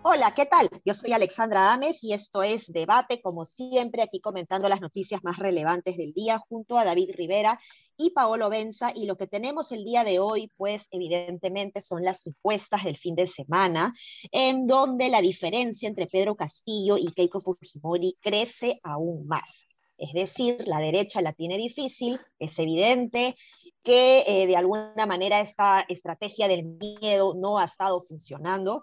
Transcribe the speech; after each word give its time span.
Hola, 0.05 0.35
¿qué 0.35 0.47
tal? 0.47 0.69
Yo 0.85 0.95
soy 0.95 1.13
Alexandra 1.13 1.73
Ames 1.73 2.03
y 2.03 2.13
esto 2.13 2.43
es 2.43 2.67
Debate, 2.73 3.23
como 3.23 3.45
siempre, 3.45 4.03
aquí 4.03 4.21
comentando 4.21 4.69
las 4.69 4.81
noticias 4.81 5.23
más 5.23 5.39
relevantes 5.39 5.97
del 5.97 6.13
día 6.13 6.41
junto 6.41 6.77
a 6.77 6.85
David 6.85 7.13
Rivera 7.15 7.61
y 7.97 8.11
Paolo 8.11 8.51
Benza. 8.51 8.91
Y 8.93 9.07
lo 9.07 9.17
que 9.17 9.29
tenemos 9.29 9.71
el 9.71 9.85
día 9.85 10.03
de 10.03 10.19
hoy, 10.19 10.51
pues 10.57 10.89
evidentemente 10.91 11.81
son 11.81 12.03
las 12.03 12.27
encuestas 12.27 12.83
del 12.83 12.97
fin 12.97 13.15
de 13.15 13.29
semana, 13.29 13.95
en 14.33 14.67
donde 14.67 15.09
la 15.09 15.21
diferencia 15.21 15.89
entre 15.89 16.09
Pedro 16.09 16.35
Castillo 16.35 16.97
y 16.99 17.13
Keiko 17.13 17.41
Fujimori 17.41 18.17
crece 18.21 18.81
aún 18.83 19.29
más. 19.29 19.69
Es 19.97 20.13
decir, 20.15 20.67
la 20.67 20.81
derecha 20.81 21.23
la 21.23 21.33
tiene 21.33 21.57
difícil, 21.57 22.19
es 22.41 22.59
evidente 22.59 23.37
que 23.85 24.25
eh, 24.27 24.49
de 24.49 24.57
alguna 24.57 25.07
manera 25.07 25.41
esta 25.41 25.85
estrategia 25.89 26.49
del 26.49 26.65
miedo 26.65 27.35
no 27.37 27.61
ha 27.61 27.67
estado 27.67 28.03
funcionando 28.03 28.83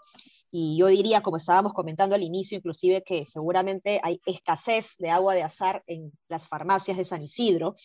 y 0.52 0.78
yo 0.78 0.88
diría, 0.88 1.22
como 1.22 1.38
estábamos 1.38 1.74
comentando 1.74 2.16
al 2.16 2.24
inicio, 2.24 2.58
inclusive 2.58 3.04
que 3.04 3.26
seguramente 3.26 4.00
hay 4.04 4.20
escasez 4.26 4.96
de 4.98 5.10
agua 5.10 5.36
de 5.36 5.44
azar 5.44 5.84
en 5.86 6.12
las 6.28 6.48
farmacias 6.48 6.98
de 6.98 7.06
San 7.06 7.22
Isidro, 7.22 7.76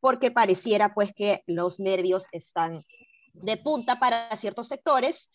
porque 0.00 0.30
pareciera 0.30 0.92
pues 0.94 1.12
que 1.14 1.42
los 1.46 1.78
nervios 1.78 2.26
están 2.32 2.84
de 3.32 3.56
punta 3.56 4.00
para 4.00 4.34
ciertos 4.36 4.68
sectores. 4.68 5.30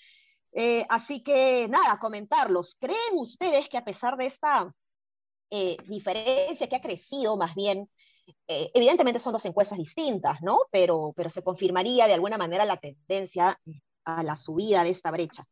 Eh, 0.52 0.86
así 0.90 1.24
que 1.24 1.68
nada, 1.70 1.98
comentarlos. 2.00 2.76
¿Creen 2.80 3.14
ustedes 3.14 3.70
que 3.70 3.78
a 3.78 3.86
pesar 3.86 4.18
de 4.18 4.26
esta 4.26 4.74
eh, 5.50 5.78
diferencia 5.88 6.68
que 6.68 6.76
ha 6.76 6.82
crecido 6.82 7.38
más 7.38 7.56
bien, 7.56 7.90
eh, 8.48 8.72
evidentemente 8.74 9.20
son 9.20 9.34
dos 9.34 9.46
encuestas 9.46 9.78
distintas, 9.78 10.42
¿no? 10.42 10.60
Pero, 10.72 11.14
pero 11.16 11.30
se 11.30 11.44
confirmaría 11.44 12.08
de 12.08 12.14
alguna 12.14 12.38
manera 12.38 12.66
la 12.66 12.78
tendencia 12.78 13.60
a 14.04 14.24
la 14.24 14.36
subida 14.36 14.84
de 14.84 14.90
esta 14.90 15.12
brecha. 15.12 15.46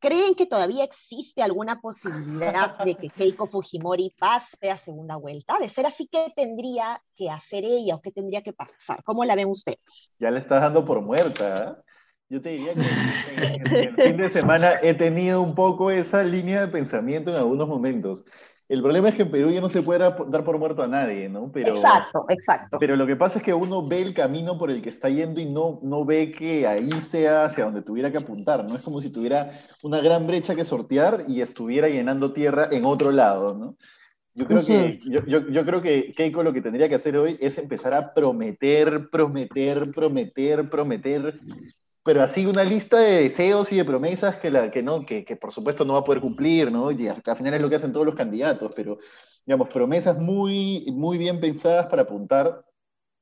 ¿Creen 0.00 0.34
que 0.34 0.46
todavía 0.46 0.82
existe 0.82 1.42
alguna 1.42 1.78
posibilidad 1.80 2.78
de 2.78 2.94
que 2.94 3.10
Keiko 3.10 3.46
Fujimori 3.46 4.14
pase 4.18 4.70
a 4.70 4.78
segunda 4.78 5.16
vuelta? 5.16 5.58
De 5.58 5.68
ser 5.68 5.84
así, 5.84 6.08
¿qué 6.10 6.32
tendría 6.34 7.02
que 7.14 7.28
hacer 7.28 7.64
ella 7.64 7.96
o 7.96 8.00
qué 8.00 8.10
tendría 8.10 8.42
que 8.42 8.54
pasar? 8.54 9.02
¿Cómo 9.04 9.26
la 9.26 9.34
ven 9.34 9.48
ustedes? 9.48 10.12
Ya 10.18 10.30
la 10.30 10.38
estás 10.38 10.62
dando 10.62 10.86
por 10.86 11.02
muerta. 11.02 11.76
¿eh? 11.78 11.92
Yo 12.30 12.40
te 12.40 12.48
diría 12.48 12.72
que 12.72 12.80
en 12.80 13.74
el 13.74 13.94
fin 13.96 14.16
de 14.16 14.28
semana 14.30 14.80
he 14.82 14.94
tenido 14.94 15.42
un 15.42 15.54
poco 15.54 15.90
esa 15.90 16.22
línea 16.22 16.62
de 16.62 16.68
pensamiento 16.68 17.30
en 17.30 17.36
algunos 17.36 17.68
momentos. 17.68 18.24
El 18.70 18.82
problema 18.82 19.08
es 19.08 19.16
que 19.16 19.22
en 19.22 19.32
Perú 19.32 19.50
ya 19.50 19.60
no 19.60 19.68
se 19.68 19.82
puede 19.82 19.98
dar 19.98 20.44
por 20.44 20.56
muerto 20.56 20.84
a 20.84 20.86
nadie, 20.86 21.28
¿no? 21.28 21.50
Pero, 21.52 21.70
exacto, 21.70 22.24
exacto. 22.28 22.78
Pero 22.78 22.94
lo 22.94 23.04
que 23.04 23.16
pasa 23.16 23.38
es 23.38 23.44
que 23.44 23.52
uno 23.52 23.84
ve 23.84 24.00
el 24.00 24.14
camino 24.14 24.58
por 24.58 24.70
el 24.70 24.80
que 24.80 24.90
está 24.90 25.08
yendo 25.08 25.40
y 25.40 25.46
no, 25.46 25.80
no 25.82 26.04
ve 26.04 26.30
que 26.30 26.68
ahí 26.68 26.88
sea 27.00 27.46
hacia 27.46 27.64
donde 27.64 27.82
tuviera 27.82 28.12
que 28.12 28.18
apuntar, 28.18 28.64
¿no? 28.64 28.76
Es 28.76 28.82
como 28.82 29.00
si 29.00 29.10
tuviera 29.10 29.60
una 29.82 30.00
gran 30.00 30.24
brecha 30.28 30.54
que 30.54 30.64
sortear 30.64 31.24
y 31.26 31.40
estuviera 31.40 31.88
llenando 31.88 32.32
tierra 32.32 32.68
en 32.70 32.84
otro 32.84 33.10
lado, 33.10 33.54
¿no? 33.54 33.76
Yo 34.34 34.46
creo, 34.46 34.64
que, 34.64 35.00
yo, 35.02 35.26
yo, 35.26 35.48
yo, 35.48 35.64
creo 35.66 35.82
que 35.82 36.12
Keiko 36.16 36.44
lo 36.44 36.52
que 36.52 36.62
tendría 36.62 36.88
que 36.88 36.94
hacer 36.94 37.16
hoy 37.16 37.36
es 37.40 37.58
empezar 37.58 37.92
a 37.92 38.14
prometer, 38.14 39.10
prometer, 39.10 39.90
prometer, 39.90 40.70
prometer 40.70 41.40
pero 42.02 42.22
así 42.22 42.46
una 42.46 42.64
lista 42.64 42.98
de 42.98 43.22
deseos 43.22 43.72
y 43.72 43.76
de 43.76 43.84
promesas 43.84 44.36
que, 44.36 44.50
la, 44.50 44.70
que, 44.70 44.82
no, 44.82 45.04
que, 45.04 45.24
que 45.24 45.36
por 45.36 45.52
supuesto 45.52 45.84
no 45.84 45.94
va 45.94 46.00
a 46.00 46.04
poder 46.04 46.20
cumplir, 46.20 46.72
¿no? 46.72 46.90
Y 46.90 47.08
al 47.08 47.36
final 47.36 47.54
es 47.54 47.60
lo 47.60 47.68
que 47.68 47.76
hacen 47.76 47.92
todos 47.92 48.06
los 48.06 48.14
candidatos, 48.14 48.72
pero 48.74 48.98
digamos, 49.46 49.68
promesas 49.68 50.18
muy, 50.18 50.86
muy 50.92 51.18
bien 51.18 51.40
pensadas 51.40 51.86
para 51.86 52.02
apuntar 52.02 52.64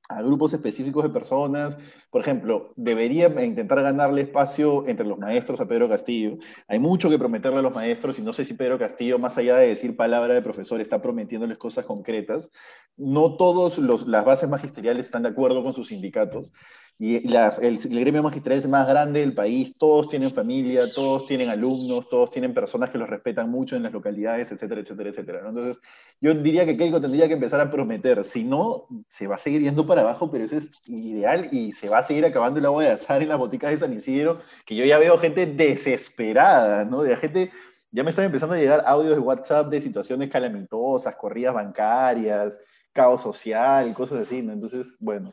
a 0.09 0.23
grupos 0.23 0.55
específicos 0.55 1.05
de 1.05 1.11
personas. 1.11 1.77
Por 2.11 2.23
ejemplo, 2.23 2.73
debería 2.77 3.29
intentar 3.45 3.83
ganarle 3.83 4.23
espacio 4.23 4.87
entre 4.89 5.07
los 5.07 5.19
maestros 5.19 5.61
a 5.61 5.69
Pedro 5.69 5.89
Castillo. 5.89 6.39
Hay 6.67 6.79
mucho 6.79 7.11
que 7.11 7.19
prometerle 7.19 7.59
a 7.59 7.63
los 7.63 7.75
maestros 7.75 8.19
y 8.19 8.23
no 8.23 8.33
sé 8.33 8.45
si 8.47 8.55
Pedro 8.55 8.79
Castillo, 8.79 9.19
más 9.19 9.37
allá 9.37 9.57
de 9.57 9.69
decir 9.69 9.97
palabra 9.97 10.35
de 10.35 10.43
profesor, 10.43 10.81
está 10.81 11.03
prometiéndoles 11.03 11.59
cosas 11.59 11.85
concretas. 11.85 12.51
No 12.97 13.37
todas 13.37 13.79
las 13.79 14.25
bases 14.25 14.49
magisteriales 14.49 15.07
están 15.07 15.25
de 15.25 15.29
acuerdo 15.29 15.63
con 15.63 15.75
sus 15.75 15.89
sindicatos 15.89 16.53
y 17.01 17.15
el, 17.15 17.79
gremio 17.79 18.25
magisterial 18.25 18.59
es 18.59 18.65
el 18.65 18.73
más 18.73 18.89
grande 18.89 19.21
del 19.21 19.33
país, 19.33 19.79
todos 19.79 20.09
tienen 20.09 20.33
familia, 20.33 20.83
todos 20.93 21.27
tienen 21.27 21.49
alumnos, 21.49 22.09
todos 22.09 22.29
tienen 22.29 22.53
personas 22.53 22.91
que 22.91 22.99
los 22.99 23.09
respetan 23.09 23.49
mucho 23.49 23.77
en 23.77 23.85
las 23.85 23.93
localidades, 23.93 24.51
etcétera, 24.51 24.81
etcétera, 24.81 25.11
etcétera. 25.11 25.43
Entonces, 25.47 25.81
yo 26.21 26.35
diría 26.35 26.67
que 26.67 26.77
Keiko 26.77 27.01
tendría 27.01 27.29
que 27.29 27.35
empezar 27.35 27.61
a 27.61 27.71
prometer, 27.71 28.25
si 28.25 28.43
no, 28.43 28.87
se 29.07 29.29
va 29.29 29.37
a 29.37 29.39
seguir 29.39 29.63
yendo 29.63 29.87
para 29.87 30.01
abajo, 30.01 30.29
pero 30.29 30.45
eso 30.45 30.57
es 30.57 30.83
ideal 30.87 31.49
y 31.53 31.71
se 31.73 31.89
va 31.89 31.99
a 31.99 32.03
seguir 32.03 32.27
acabando 32.27 32.59
el 32.59 32.67
agua 32.67 32.83
de 32.83 32.91
azar 32.91 33.23
en 33.23 33.29
las 33.29 33.39
boticas 33.39 33.71
de 33.71 33.79
San 33.79 33.93
Isidro, 33.93 34.41
que 34.67 34.75
yo 34.75 34.85
ya 34.85 34.99
veo 34.99 35.19
gente 35.19 35.47
desesperada, 35.47 36.85
¿no? 36.85 37.03
De 37.05 37.17
gente, 37.17 37.53
ya 37.93 38.03
me 38.03 38.11
están 38.11 38.25
empezando 38.25 38.57
a 38.57 38.59
llegar 38.59 38.83
audios 38.85 39.15
de 39.15 39.21
WhatsApp 39.21 39.69
de 39.69 39.81
situaciones 39.81 40.31
calamitosas, 40.31 41.15
corridas 41.15 41.55
bancarias, 41.55 42.59
caos 42.93 43.21
social, 43.23 43.95
cosas 43.95 44.19
así, 44.19 44.43
¿no? 44.43 44.53
Entonces, 44.53 44.97
bueno, 44.99 45.33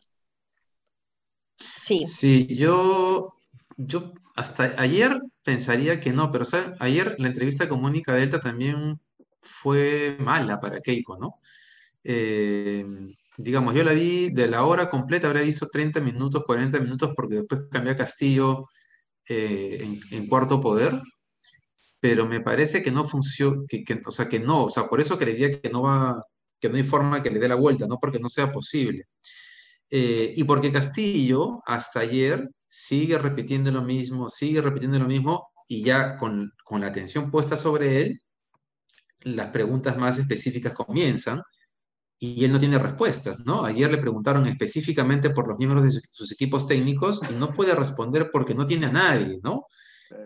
Sí. 1.57 2.05
Sí, 2.05 2.47
yo, 2.55 3.33
yo 3.77 4.13
hasta 4.35 4.75
ayer 4.77 5.21
pensaría 5.43 5.99
que 5.99 6.11
no, 6.11 6.31
pero 6.31 6.45
ayer 6.79 7.15
la 7.19 7.27
entrevista 7.27 7.69
con 7.69 7.81
Mónica 7.81 8.13
Delta 8.13 8.39
también 8.39 8.99
fue 9.41 10.17
mala 10.19 10.59
para 10.59 10.81
Keiko, 10.81 11.17
¿no? 11.17 11.39
Eh, 12.03 12.85
digamos, 13.37 13.73
yo 13.73 13.83
la 13.83 13.93
vi 13.93 14.29
de 14.29 14.47
la 14.47 14.63
hora 14.65 14.89
completa, 14.89 15.27
habría 15.27 15.43
visto 15.43 15.67
30 15.69 15.99
minutos, 16.01 16.43
40 16.45 16.79
minutos, 16.79 17.13
porque 17.15 17.35
después 17.35 17.61
cambié 17.71 17.93
a 17.93 17.95
Castillo 17.95 18.65
eh, 19.27 19.99
en, 20.11 20.27
cuarto 20.27 20.61
poder, 20.61 21.01
pero 21.99 22.25
me 22.25 22.41
parece 22.41 22.81
que 22.81 22.91
no 22.91 23.03
funciona, 23.03 23.63
que, 23.67 23.83
o 24.05 24.11
sea, 24.11 24.27
que 24.29 24.39
no, 24.39 24.65
o 24.65 24.69
sea, 24.69 24.87
por 24.87 25.01
eso 25.01 25.17
creería 25.17 25.51
que 25.59 25.69
no 25.69 25.83
va, 25.83 26.23
que 26.59 26.69
no 26.69 26.75
hay 26.75 26.83
forma 26.83 27.21
que 27.21 27.31
le 27.31 27.39
dé 27.39 27.47
la 27.47 27.55
vuelta, 27.55 27.87
no 27.87 27.99
porque 27.99 28.19
no 28.19 28.29
sea 28.29 28.51
posible. 28.51 29.05
Eh, 29.89 30.33
y 30.35 30.43
porque 30.43 30.71
Castillo 30.71 31.61
hasta 31.65 32.01
ayer 32.01 32.49
sigue 32.67 33.17
repitiendo 33.17 33.71
lo 33.71 33.81
mismo, 33.81 34.29
sigue 34.29 34.61
repitiendo 34.61 34.99
lo 34.99 35.07
mismo 35.07 35.49
y 35.67 35.83
ya 35.83 36.17
con, 36.17 36.51
con 36.63 36.81
la 36.81 36.87
atención 36.87 37.31
puesta 37.31 37.55
sobre 37.55 38.01
él, 38.01 38.21
las 39.23 39.49
preguntas 39.49 39.97
más 39.97 40.17
específicas 40.17 40.73
comienzan 40.73 41.41
y 42.19 42.45
él 42.45 42.51
no 42.51 42.59
tiene 42.59 42.77
respuestas, 42.77 43.45
¿no? 43.45 43.65
Ayer 43.65 43.91
le 43.91 43.97
preguntaron 43.97 44.47
específicamente 44.47 45.31
por 45.31 45.47
los 45.47 45.57
miembros 45.57 45.83
de 45.83 45.91
sus 45.91 46.31
equipos 46.31 46.67
técnicos 46.67 47.21
y 47.29 47.33
no 47.33 47.53
puede 47.53 47.75
responder 47.75 48.29
porque 48.31 48.55
no 48.55 48.65
tiene 48.65 48.85
a 48.85 48.91
nadie, 48.91 49.39
¿no? 49.43 49.65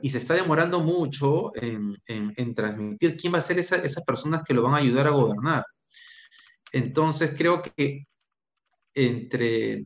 Y 0.01 0.09
se 0.09 0.19
está 0.19 0.33
demorando 0.35 0.81
mucho 0.81 1.51
en, 1.55 1.95
en, 2.05 2.53
transmitir 2.53 3.15
quién 3.17 3.33
va 3.33 3.37
a 3.39 3.41
ser 3.41 3.59
esa, 3.59 3.77
esas 3.77 4.03
personas 4.03 4.43
que 4.45 4.53
lo 4.53 4.61
van 4.61 4.73
a 4.75 4.77
ayudar 4.77 5.07
a 5.07 5.11
gobernar. 5.11 5.63
Entonces 6.71 7.33
creo 7.37 7.61
que 7.61 8.05
entre, 8.94 9.85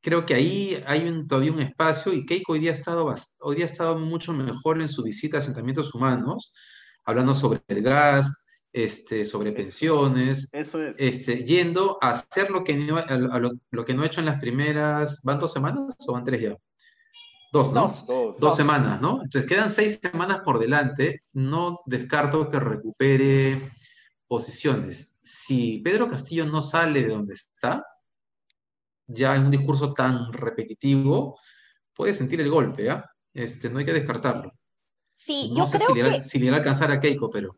creo 0.00 0.26
que 0.26 0.34
ahí 0.34 0.82
hay 0.86 1.08
un, 1.08 1.26
todavía 1.28 1.52
un 1.52 1.60
espacio 1.60 2.12
y 2.12 2.26
Keiko 2.26 2.52
hoy 2.52 2.60
día, 2.60 2.70
ha 2.70 2.74
estado, 2.74 3.14
hoy 3.40 3.56
día 3.56 3.64
ha 3.64 3.68
estado 3.68 3.98
mucho 3.98 4.32
mejor 4.32 4.80
en 4.80 4.88
su 4.88 5.02
visita 5.02 5.36
a 5.36 5.40
asentamientos 5.40 5.94
humanos, 5.94 6.54
hablando 7.04 7.34
sobre 7.34 7.62
el 7.68 7.82
gas, 7.82 8.32
este, 8.72 9.24
sobre 9.24 9.52
pensiones, 9.52 10.48
Este, 10.52 11.44
yendo 11.44 11.98
a 12.00 12.10
hacer 12.10 12.50
lo 12.50 12.62
que, 12.62 12.76
no, 12.76 13.04
lo, 13.70 13.84
que 13.84 13.94
no 13.94 14.02
ha 14.02 14.06
hecho 14.06 14.20
en 14.20 14.26
las 14.26 14.40
primeras, 14.40 15.20
¿van 15.24 15.40
dos 15.40 15.52
semanas 15.52 15.96
o 16.06 16.12
van 16.12 16.24
tres 16.24 16.40
ya? 16.40 16.56
Dos, 17.52 17.72
¿no? 17.72 17.82
Dos, 17.82 18.38
dos, 18.38 18.56
semanas, 18.56 19.00
¿no? 19.00 19.22
Entonces 19.24 19.46
quedan 19.46 19.70
seis 19.70 19.98
semanas 20.00 20.40
por 20.44 20.60
delante, 20.60 21.24
no 21.32 21.80
descarto 21.84 22.48
que 22.48 22.60
recupere 22.60 23.72
posiciones. 24.28 25.18
Si 25.20 25.78
Pedro 25.78 26.06
Castillo 26.06 26.46
no 26.46 26.62
sale 26.62 27.02
de 27.02 27.08
donde 27.08 27.34
está, 27.34 27.84
ya 29.12 29.36
en 29.36 29.44
un 29.44 29.50
discurso 29.50 29.92
tan 29.92 30.32
repetitivo, 30.32 31.38
puede 31.94 32.12
sentir 32.12 32.40
el 32.40 32.50
golpe, 32.50 32.90
¿ah? 32.90 33.04
Este, 33.32 33.68
no 33.68 33.78
hay 33.78 33.84
que 33.84 33.92
descartarlo. 33.92 34.52
Sí, 35.12 35.52
yo 35.54 35.64
creo 35.64 35.88
si, 35.88 36.18
que... 36.18 36.24
si 36.24 36.38
le 36.38 36.50
va 36.50 36.56
a 36.56 36.58
alcanzar 36.60 36.90
a 36.90 37.00
Keiko, 37.00 37.28
pero... 37.30 37.56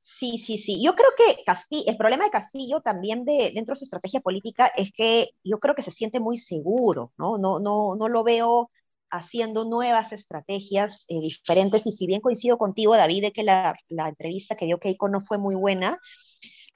Sí, 0.00 0.38
sí, 0.38 0.56
sí. 0.56 0.82
Yo 0.82 0.94
creo 0.94 1.10
que 1.16 1.44
Castillo, 1.44 1.84
el 1.86 1.96
problema 1.98 2.24
de 2.24 2.30
Castillo 2.30 2.80
también 2.80 3.24
de, 3.24 3.52
dentro 3.54 3.74
de 3.74 3.78
su 3.78 3.84
estrategia 3.84 4.20
política 4.20 4.66
es 4.68 4.90
que 4.92 5.30
yo 5.44 5.58
creo 5.58 5.74
que 5.74 5.82
se 5.82 5.90
siente 5.90 6.18
muy 6.18 6.38
seguro, 6.38 7.12
¿no? 7.18 7.36
No, 7.36 7.60
no, 7.60 7.94
no 7.94 8.08
lo 8.08 8.24
veo 8.24 8.70
haciendo 9.10 9.64
nuevas 9.64 10.12
estrategias 10.12 11.04
eh, 11.08 11.20
diferentes 11.20 11.86
y 11.86 11.92
si 11.92 12.06
bien 12.06 12.20
coincido 12.20 12.56
contigo, 12.56 12.96
David, 12.96 13.22
de 13.22 13.32
que 13.32 13.42
la, 13.42 13.76
la 13.88 14.08
entrevista 14.08 14.56
que 14.56 14.66
dio 14.66 14.78
Keiko 14.78 15.08
no 15.08 15.20
fue 15.20 15.36
muy 15.36 15.54
buena, 15.54 15.98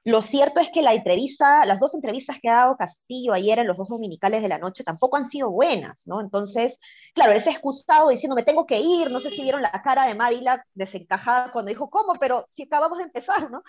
Lo 0.04 0.20
cierto 0.20 0.58
es 0.58 0.68
que 0.70 0.82
la 0.82 0.94
entrevista, 0.94 1.64
las 1.64 1.78
dos 1.78 1.94
entrevistas 1.94 2.38
que 2.40 2.48
ha 2.48 2.56
dado 2.56 2.76
Castillo 2.76 3.32
ayer 3.32 3.60
en 3.60 3.68
los 3.68 3.76
dos 3.76 3.88
dominicales 3.88 4.42
de 4.42 4.48
la 4.48 4.58
noche 4.58 4.82
tampoco 4.82 5.16
han 5.16 5.26
sido 5.26 5.50
buenas, 5.50 6.06
¿no? 6.06 6.20
Entonces, 6.20 6.80
claro, 7.14 7.32
él 7.32 7.40
se 7.40 7.50
ha 7.50 7.52
excusado 7.52 8.08
diciendo, 8.08 8.34
me 8.34 8.42
tengo 8.42 8.66
que 8.66 8.80
ir, 8.80 9.12
no 9.12 9.20
sé 9.20 9.30
si 9.30 9.42
vieron 9.42 9.62
la 9.62 9.70
cara 9.70 10.06
de 10.06 10.16
Mávila 10.16 10.64
desencajada 10.74 11.52
cuando 11.52 11.68
dijo, 11.68 11.88
¿cómo? 11.88 12.14
Pero 12.18 12.48
si 12.50 12.64
acabamos 12.64 12.98
de 12.98 13.04
empezar, 13.04 13.48
¿no? 13.48 13.62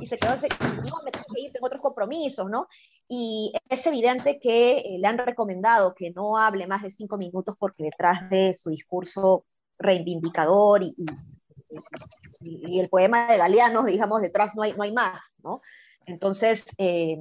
Y 0.00 0.06
se 0.06 0.18
quedó, 0.18 0.36
no, 0.36 0.98
me 1.04 1.10
tengo 1.10 1.26
que 1.34 1.40
ir, 1.40 1.52
tengo 1.52 1.66
otros 1.66 1.80
compromisos, 1.80 2.50
¿no? 2.50 2.68
Y 3.08 3.54
es 3.70 3.86
evidente 3.86 4.38
que 4.38 4.78
eh, 4.80 4.98
le 4.98 5.06
han 5.06 5.16
recomendado 5.16 5.94
que 5.94 6.10
no 6.10 6.36
hable 6.36 6.66
más 6.66 6.82
de 6.82 6.92
cinco 6.92 7.16
minutos 7.16 7.56
porque 7.58 7.84
detrás 7.84 8.28
de 8.28 8.52
su 8.52 8.68
discurso 8.68 9.46
reivindicador 9.78 10.82
y, 10.82 10.94
el 12.40 12.88
poema 12.88 13.28
de 13.28 13.38
Galeano, 13.38 13.84
digamos, 13.84 14.20
detrás 14.22 14.54
no 14.54 14.62
hay, 14.62 14.72
no 14.74 14.82
hay 14.82 14.92
más, 14.92 15.36
¿no? 15.42 15.60
Entonces, 16.06 16.64
eh, 16.78 17.18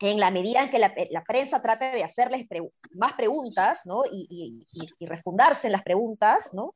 en 0.00 0.20
la 0.20 0.30
medida 0.30 0.62
en 0.62 0.70
que 0.70 0.78
la, 0.78 1.24
prensa 1.24 1.62
trate 1.62 1.86
de 1.86 2.04
hacerles 2.04 2.46
más 2.92 3.14
preguntas, 3.14 3.86
¿no? 3.86 4.02
Y, 4.10 4.60
y, 4.70 5.06
refundarse 5.06 5.68
en 5.68 5.72
las 5.72 5.82
preguntas, 5.82 6.50
¿no? 6.52 6.74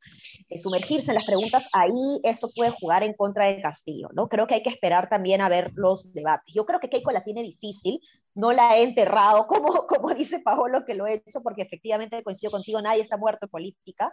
Eh, 0.48 0.58
sumergirse 0.58 1.10
en 1.10 1.16
las 1.16 1.26
preguntas, 1.26 1.68
ahí 1.74 2.20
eso 2.22 2.48
puede 2.54 2.70
jugar 2.70 3.02
en 3.02 3.12
contra 3.14 3.46
de 3.46 3.60
Castillo, 3.60 4.08
¿no? 4.14 4.28
Creo 4.28 4.46
que 4.46 4.54
hay 4.54 4.62
que 4.62 4.70
esperar 4.70 5.08
también 5.10 5.42
a 5.42 5.50
ver 5.50 5.70
los 5.74 6.14
debates. 6.14 6.54
Yo 6.54 6.64
creo 6.64 6.80
que 6.80 6.88
Keiko 6.88 7.10
la 7.10 7.22
tiene 7.22 7.42
difícil, 7.42 8.00
no 8.34 8.52
la 8.52 8.78
he 8.78 8.84
enterrado, 8.84 9.46
como, 9.48 9.86
como 9.86 10.14
dice 10.14 10.40
Paolo 10.40 10.84
que 10.86 10.94
lo 10.94 11.06
he 11.06 11.14
hecho, 11.14 11.42
porque 11.42 11.62
efectivamente 11.62 12.22
coincido 12.22 12.50
contigo, 12.50 12.80
nadie 12.80 13.02
está 13.02 13.18
muerto 13.18 13.46
en 13.46 13.50
política. 13.50 14.10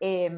Eh, 0.00 0.30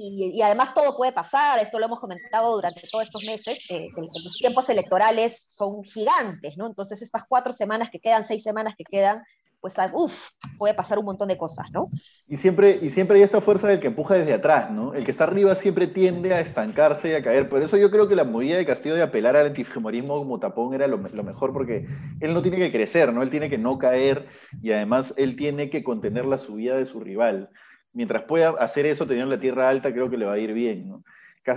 y, 0.00 0.40
además 0.42 0.74
todo 0.74 0.96
puede 0.96 1.12
pasar, 1.12 1.60
esto 1.60 1.78
lo 1.78 1.86
hemos 1.86 1.98
comentado 1.98 2.54
durante 2.54 2.86
todos 2.90 3.04
estos 3.04 3.24
meses, 3.24 3.66
eh, 3.68 3.88
los 3.96 4.36
tiempos 4.38 4.68
electorales 4.68 5.46
son 5.50 5.82
gigantes, 5.82 6.56
¿no? 6.56 6.68
Entonces 6.68 7.02
estas 7.02 7.24
cuatro 7.28 7.52
semanas 7.52 7.90
que 7.90 7.98
quedan, 7.98 8.22
seis 8.22 8.44
semanas 8.44 8.74
que 8.76 8.84
quedan, 8.84 9.24
pues 9.60 9.76
ah, 9.80 9.90
uff, 9.92 10.30
puede 10.56 10.72
pasar 10.72 11.00
un 11.00 11.04
montón 11.04 11.26
de 11.26 11.36
cosas, 11.36 11.66
¿no? 11.72 11.90
Y 12.28 12.36
siempre, 12.36 12.78
y 12.80 12.90
siempre 12.90 13.16
hay 13.16 13.24
esta 13.24 13.40
fuerza 13.40 13.66
del 13.66 13.80
que 13.80 13.88
empuja 13.88 14.14
desde 14.14 14.34
atrás, 14.34 14.70
¿no? 14.70 14.94
El 14.94 15.04
que 15.04 15.10
está 15.10 15.24
arriba 15.24 15.56
siempre 15.56 15.88
tiende 15.88 16.32
a 16.32 16.38
estancarse 16.38 17.08
y 17.08 17.14
a 17.14 17.22
caer. 17.24 17.48
Por 17.48 17.60
eso 17.60 17.76
yo 17.76 17.90
creo 17.90 18.08
que 18.08 18.14
la 18.14 18.22
movida 18.22 18.56
de 18.56 18.66
Castillo 18.66 18.94
de 18.94 19.02
apelar 19.02 19.34
al 19.36 19.46
antifemorismo 19.46 20.16
como 20.18 20.38
tapón 20.38 20.74
era 20.74 20.86
lo, 20.86 20.98
lo, 20.98 21.22
mejor, 21.24 21.52
porque 21.52 21.86
él 22.20 22.34
no 22.34 22.40
tiene 22.40 22.58
que 22.58 22.70
crecer, 22.70 23.12
¿no? 23.12 23.22
Él 23.22 23.30
tiene 23.30 23.50
que 23.50 23.58
no 23.58 23.78
caer 23.78 24.28
y 24.62 24.70
además 24.70 25.12
él 25.16 25.34
tiene 25.34 25.70
que 25.70 25.82
contener 25.82 26.24
la 26.24 26.38
subida 26.38 26.76
de 26.76 26.84
su 26.84 27.00
rival 27.00 27.50
mientras 27.98 28.22
pueda 28.22 28.50
hacer 28.60 28.86
eso, 28.86 29.08
teniendo 29.08 29.34
la 29.34 29.40
tierra 29.40 29.68
alta, 29.68 29.92
creo 29.92 30.08
que 30.08 30.16
le 30.16 30.24
va 30.24 30.34
a 30.34 30.38
ir 30.38 30.52
bien. 30.52 31.02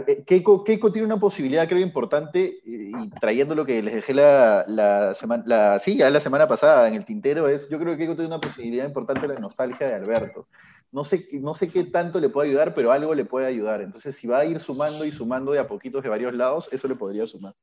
Eh, 0.07 0.23
Keiko, 0.25 0.63
tiene 0.63 1.05
una 1.05 1.19
posibilidad, 1.19 1.67
creo, 1.67 1.81
importante, 1.81 2.61
eh, 2.65 2.91
y 2.99 3.09
trayendo 3.19 3.53
lo 3.53 3.63
que 3.63 3.83
les 3.83 3.93
dejé 3.93 4.15
la, 4.15 5.13
semana, 5.13 5.77
sí, 5.77 5.97
ya 5.97 6.09
la 6.09 6.19
semana 6.19 6.47
pasada 6.47 6.87
en 6.87 6.95
el 6.95 7.05
tintero, 7.05 7.47
es, 7.47 7.69
yo 7.69 7.77
creo 7.77 7.91
que 7.91 7.99
Keiko 7.99 8.15
tiene 8.15 8.29
una 8.29 8.41
posibilidad 8.41 8.87
importante 8.87 9.27
la 9.27 9.35
nostalgia 9.35 9.85
de 9.85 9.93
Alberto. 9.93 10.47
No 10.91 11.03
sé, 11.03 11.27
no 11.33 11.53
sé 11.53 11.69
qué 11.69 11.83
tanto 11.83 12.19
le 12.19 12.29
puede 12.29 12.49
ayudar, 12.49 12.73
pero 12.73 12.91
algo 12.91 13.13
le 13.13 13.25
puede 13.25 13.45
ayudar. 13.45 13.81
Entonces, 13.81 14.15
si 14.15 14.25
va 14.25 14.39
a 14.39 14.45
ir 14.45 14.59
sumando 14.59 15.05
y 15.05 15.11
sumando 15.11 15.51
de 15.51 15.59
a 15.59 15.67
poquitos 15.67 16.01
de 16.01 16.09
varios 16.09 16.33
lados, 16.33 16.69
eso 16.71 16.87
le 16.87 16.95
podría 16.95 17.27
sumar. 17.27 17.53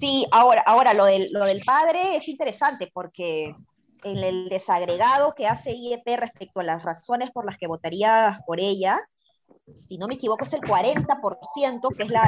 Sí, 0.00 0.26
ahora, 0.32 0.62
ahora 0.66 0.92
lo, 0.92 1.04
del, 1.04 1.28
lo 1.30 1.46
del 1.46 1.62
padre 1.64 2.16
es 2.16 2.26
interesante 2.26 2.90
porque 2.92 3.54
en 4.04 4.18
el 4.18 4.48
desagregado 4.48 5.34
que 5.34 5.46
hace 5.46 5.72
IEP 5.72 6.06
respecto 6.18 6.60
a 6.60 6.64
las 6.64 6.82
razones 6.82 7.30
por 7.30 7.44
las 7.44 7.56
que 7.56 7.66
votaría 7.66 8.38
por 8.46 8.60
ella, 8.60 9.00
si 9.88 9.98
no 9.98 10.06
me 10.06 10.14
equivoco, 10.14 10.44
es 10.44 10.52
el 10.52 10.60
40%, 10.60 11.96
que 11.96 12.02
es 12.02 12.10
la, 12.10 12.24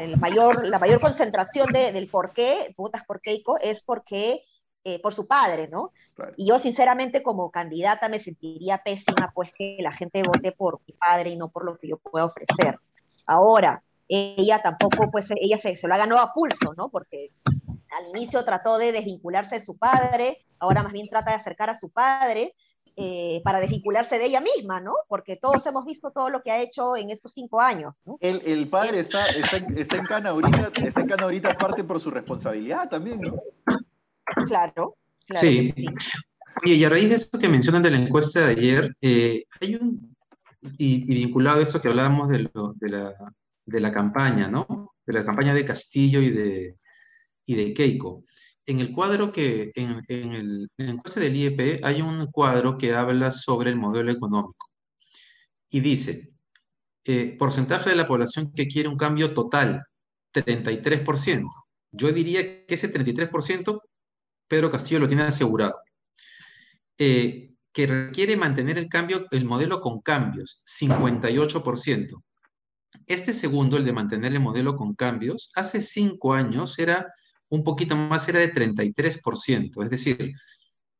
el, 0.00 0.16
mayor, 0.18 0.66
la 0.66 0.78
mayor 0.78 1.00
concentración 1.00 1.72
del 1.72 2.08
por 2.08 2.32
qué 2.32 2.74
votas 2.76 3.04
por 3.04 3.20
Keiko, 3.20 3.58
es 3.58 3.82
porque 3.82 4.42
eh, 4.84 5.00
por 5.00 5.14
su 5.14 5.26
padre, 5.26 5.68
¿no? 5.68 5.92
Y 6.36 6.48
yo 6.48 6.58
sinceramente 6.58 7.22
como 7.22 7.50
candidata 7.50 8.08
me 8.08 8.20
sentiría 8.20 8.78
pésima 8.78 9.32
pues 9.34 9.50
que 9.56 9.76
la 9.80 9.92
gente 9.92 10.22
vote 10.22 10.52
por 10.52 10.80
mi 10.86 10.94
padre 10.94 11.30
y 11.30 11.36
no 11.36 11.48
por 11.48 11.64
lo 11.64 11.76
que 11.76 11.88
yo 11.88 11.98
pueda 11.98 12.26
ofrecer. 12.26 12.78
Ahora, 13.26 13.82
ella 14.08 14.62
tampoco, 14.62 15.10
pues 15.10 15.30
ella 15.34 15.58
se, 15.60 15.76
se 15.76 15.88
lo 15.88 15.94
ha 15.94 15.98
ganado 15.98 16.20
a 16.20 16.32
pulso, 16.32 16.74
¿no? 16.76 16.88
Porque 16.88 17.32
al 17.90 18.08
inicio 18.16 18.44
trató 18.44 18.78
de 18.78 18.92
desvincularse 18.92 19.56
de 19.56 19.64
su 19.64 19.76
padre, 19.78 20.44
ahora 20.58 20.82
más 20.82 20.92
bien 20.92 21.06
trata 21.08 21.30
de 21.30 21.36
acercar 21.36 21.70
a 21.70 21.74
su 21.74 21.90
padre 21.90 22.54
eh, 22.96 23.40
para 23.44 23.60
desvincularse 23.60 24.18
de 24.18 24.26
ella 24.26 24.40
misma, 24.40 24.80
¿no? 24.80 24.94
Porque 25.08 25.36
todos 25.36 25.66
hemos 25.66 25.84
visto 25.84 26.12
todo 26.12 26.30
lo 26.30 26.42
que 26.42 26.50
ha 26.50 26.62
hecho 26.62 26.96
en 26.96 27.10
estos 27.10 27.32
cinco 27.34 27.60
años. 27.60 27.94
¿no? 28.04 28.16
El, 28.20 28.68
padre 28.68 29.00
está, 29.00 29.18
está, 29.26 29.96
en 29.96 30.04
cana 30.04 30.30
ahorita, 30.30 30.70
está 30.82 31.00
en 31.00 31.08
cana 31.08 31.24
ahorita 31.24 31.54
parte 31.54 31.84
por 31.84 32.00
su 32.00 32.10
responsabilidad 32.10 32.88
también, 32.88 33.20
¿no? 33.20 33.34
Claro. 34.46 34.96
claro 35.26 35.40
sí. 35.40 35.74
Oye, 36.64 36.74
y 36.74 36.84
a 36.84 36.88
raíz 36.88 37.08
de 37.10 37.14
eso 37.16 37.38
que 37.38 37.48
mencionan 37.48 37.82
de 37.82 37.90
la 37.90 37.98
encuesta 37.98 38.46
de 38.46 38.52
ayer, 38.52 38.96
eh, 39.02 39.44
hay 39.60 39.74
un, 39.74 40.16
y, 40.78 41.04
vinculado 41.04 41.60
a 41.60 41.64
eso 41.64 41.82
que 41.82 41.88
hablábamos 41.88 42.28
de, 42.30 42.48
de, 42.76 42.88
la, 42.88 43.14
de 43.66 43.80
la 43.80 43.92
campaña, 43.92 44.48
¿no? 44.48 44.94
De 45.04 45.12
la 45.12 45.24
campaña 45.24 45.52
de 45.54 45.64
Castillo 45.64 46.20
y 46.20 46.30
de, 46.30 46.76
y 47.46 47.54
de 47.54 47.72
Keiko. 47.72 48.24
En 48.66 48.80
el 48.80 48.92
cuadro 48.92 49.30
que, 49.30 49.70
en, 49.74 50.02
en, 50.08 50.32
el, 50.32 50.68
en 50.76 51.00
del 51.14 51.36
IEP 51.36 51.84
hay 51.84 52.02
un 52.02 52.26
cuadro 52.26 52.76
que 52.76 52.94
habla 52.94 53.30
sobre 53.30 53.70
el 53.70 53.76
modelo 53.76 54.12
económico 54.12 54.66
y 55.70 55.80
dice, 55.80 56.32
eh, 57.04 57.36
porcentaje 57.38 57.90
de 57.90 57.96
la 57.96 58.06
población 58.06 58.52
que 58.52 58.66
quiere 58.66 58.88
un 58.88 58.96
cambio 58.96 59.32
total, 59.32 59.84
33%. 60.32 61.48
Yo 61.92 62.12
diría 62.12 62.66
que 62.66 62.74
ese 62.74 62.92
33% 62.92 63.80
Pedro 64.48 64.70
Castillo 64.70 65.00
lo 65.00 65.08
tiene 65.08 65.22
asegurado. 65.22 65.80
Eh, 66.98 67.52
que 67.72 67.86
requiere 67.86 68.36
mantener 68.36 68.78
el 68.78 68.88
cambio, 68.88 69.26
el 69.30 69.44
modelo 69.44 69.80
con 69.80 70.00
cambios, 70.00 70.62
58%. 70.64 72.22
Este 73.06 73.32
segundo, 73.34 73.76
el 73.76 73.84
de 73.84 73.92
mantener 73.92 74.32
el 74.32 74.40
modelo 74.40 74.76
con 74.76 74.94
cambios, 74.94 75.50
hace 75.54 75.82
cinco 75.82 76.32
años 76.32 76.78
era 76.78 77.12
un 77.48 77.62
poquito 77.64 77.96
más 77.96 78.28
era 78.28 78.40
de 78.40 78.52
33%, 78.52 79.82
es 79.82 79.90
decir, 79.90 80.32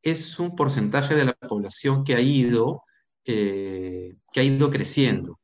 es 0.02 0.38
un 0.38 0.54
porcentaje 0.54 1.14
de 1.14 1.25
la 1.25 1.34
población 1.34 2.04
que 2.04 2.14
ha 2.14 2.20
ido, 2.20 2.82
eh, 3.25 4.16
que 4.32 4.40
ha 4.40 4.44
ido 4.44 4.70
creciendo. 4.70 5.40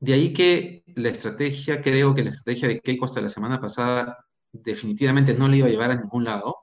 De 0.00 0.14
ahí 0.14 0.32
que 0.32 0.82
la 0.96 1.10
estrategia, 1.10 1.80
creo 1.80 2.14
que 2.14 2.24
la 2.24 2.30
estrategia 2.30 2.68
de 2.68 2.80
Keiko 2.80 3.04
hasta 3.04 3.20
la 3.20 3.28
semana 3.28 3.60
pasada 3.60 4.18
definitivamente 4.52 5.34
no 5.34 5.48
le 5.48 5.58
iba 5.58 5.68
a 5.68 5.70
llevar 5.70 5.92
a 5.92 6.00
ningún 6.00 6.24
lado, 6.24 6.56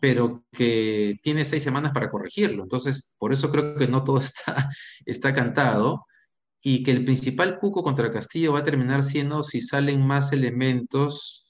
pero 0.00 0.44
que 0.52 1.18
tiene 1.22 1.44
seis 1.44 1.62
semanas 1.62 1.92
para 1.92 2.10
corregirlo. 2.10 2.62
Entonces, 2.62 3.16
por 3.18 3.32
eso 3.32 3.50
creo 3.50 3.74
que 3.74 3.88
no 3.88 4.04
todo 4.04 4.18
está, 4.18 4.70
está 5.04 5.34
cantado 5.34 6.06
y 6.62 6.82
que 6.82 6.92
el 6.92 7.04
principal 7.04 7.58
cuco 7.58 7.82
contra 7.82 8.10
Castillo 8.10 8.52
va 8.52 8.60
a 8.60 8.64
terminar 8.64 9.02
siendo 9.02 9.42
si 9.42 9.60
salen 9.60 10.06
más 10.06 10.32
elementos 10.32 11.47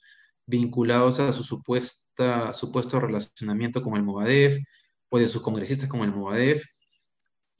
vinculados 0.48 1.20
a 1.20 1.32
su 1.32 1.44
supuesta, 1.44 2.52
supuesto 2.54 2.98
relacionamiento 2.98 3.82
con 3.82 3.96
el 3.96 4.02
Movadef 4.02 4.56
o 5.10 5.18
de 5.18 5.28
sus 5.28 5.42
congresistas 5.42 5.88
con 5.88 6.00
el 6.00 6.10
Movadef. 6.10 6.64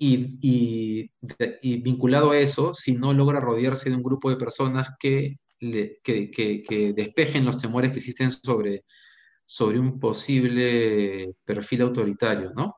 Y, 0.01 1.11
vinculado 1.83 2.31
a 2.31 2.39
eso, 2.39 2.73
si 2.73 2.95
no 2.95 3.13
logra 3.13 3.41
rodearse 3.41 3.91
de 3.91 3.97
un 3.97 4.03
grupo 4.03 4.31
de 4.31 4.37
personas 4.37 4.91
que, 4.99 5.37
que, 5.59 6.93
despejen 6.97 7.45
los 7.45 7.59
temores 7.59 7.91
que 7.91 7.99
existen 7.99 8.31
sobre, 8.31 8.85
sobre 9.45 9.79
un 9.79 9.99
posible 9.99 11.35
perfil 11.45 11.83
autoritario, 11.83 12.53
¿no? 12.55 12.77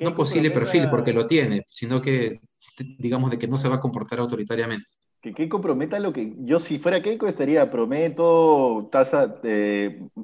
no 0.00 0.16
posible 0.16 0.50
perfil 0.50 0.88
porque 0.88 1.12
lo 1.12 1.26
tiene, 1.26 1.64
sino 1.66 2.00
que 2.00 2.30
digamos 2.78 3.30
de 3.30 3.38
que 3.38 3.48
no 3.48 3.56
se 3.56 3.68
va 3.68 3.76
a 3.76 3.80
comportar 3.80 4.20
autoritariamente 4.20 4.90
que 5.20 5.34
Keiko 5.34 5.60
prometa 5.60 5.98
lo 5.98 6.14
que 6.14 6.32
yo 6.38 6.58
si 6.60 6.78
fuera 6.78 7.02
Keiko 7.02 7.26
estaría, 7.26 7.70
prometo 7.70 8.88
tasa, 8.90 9.36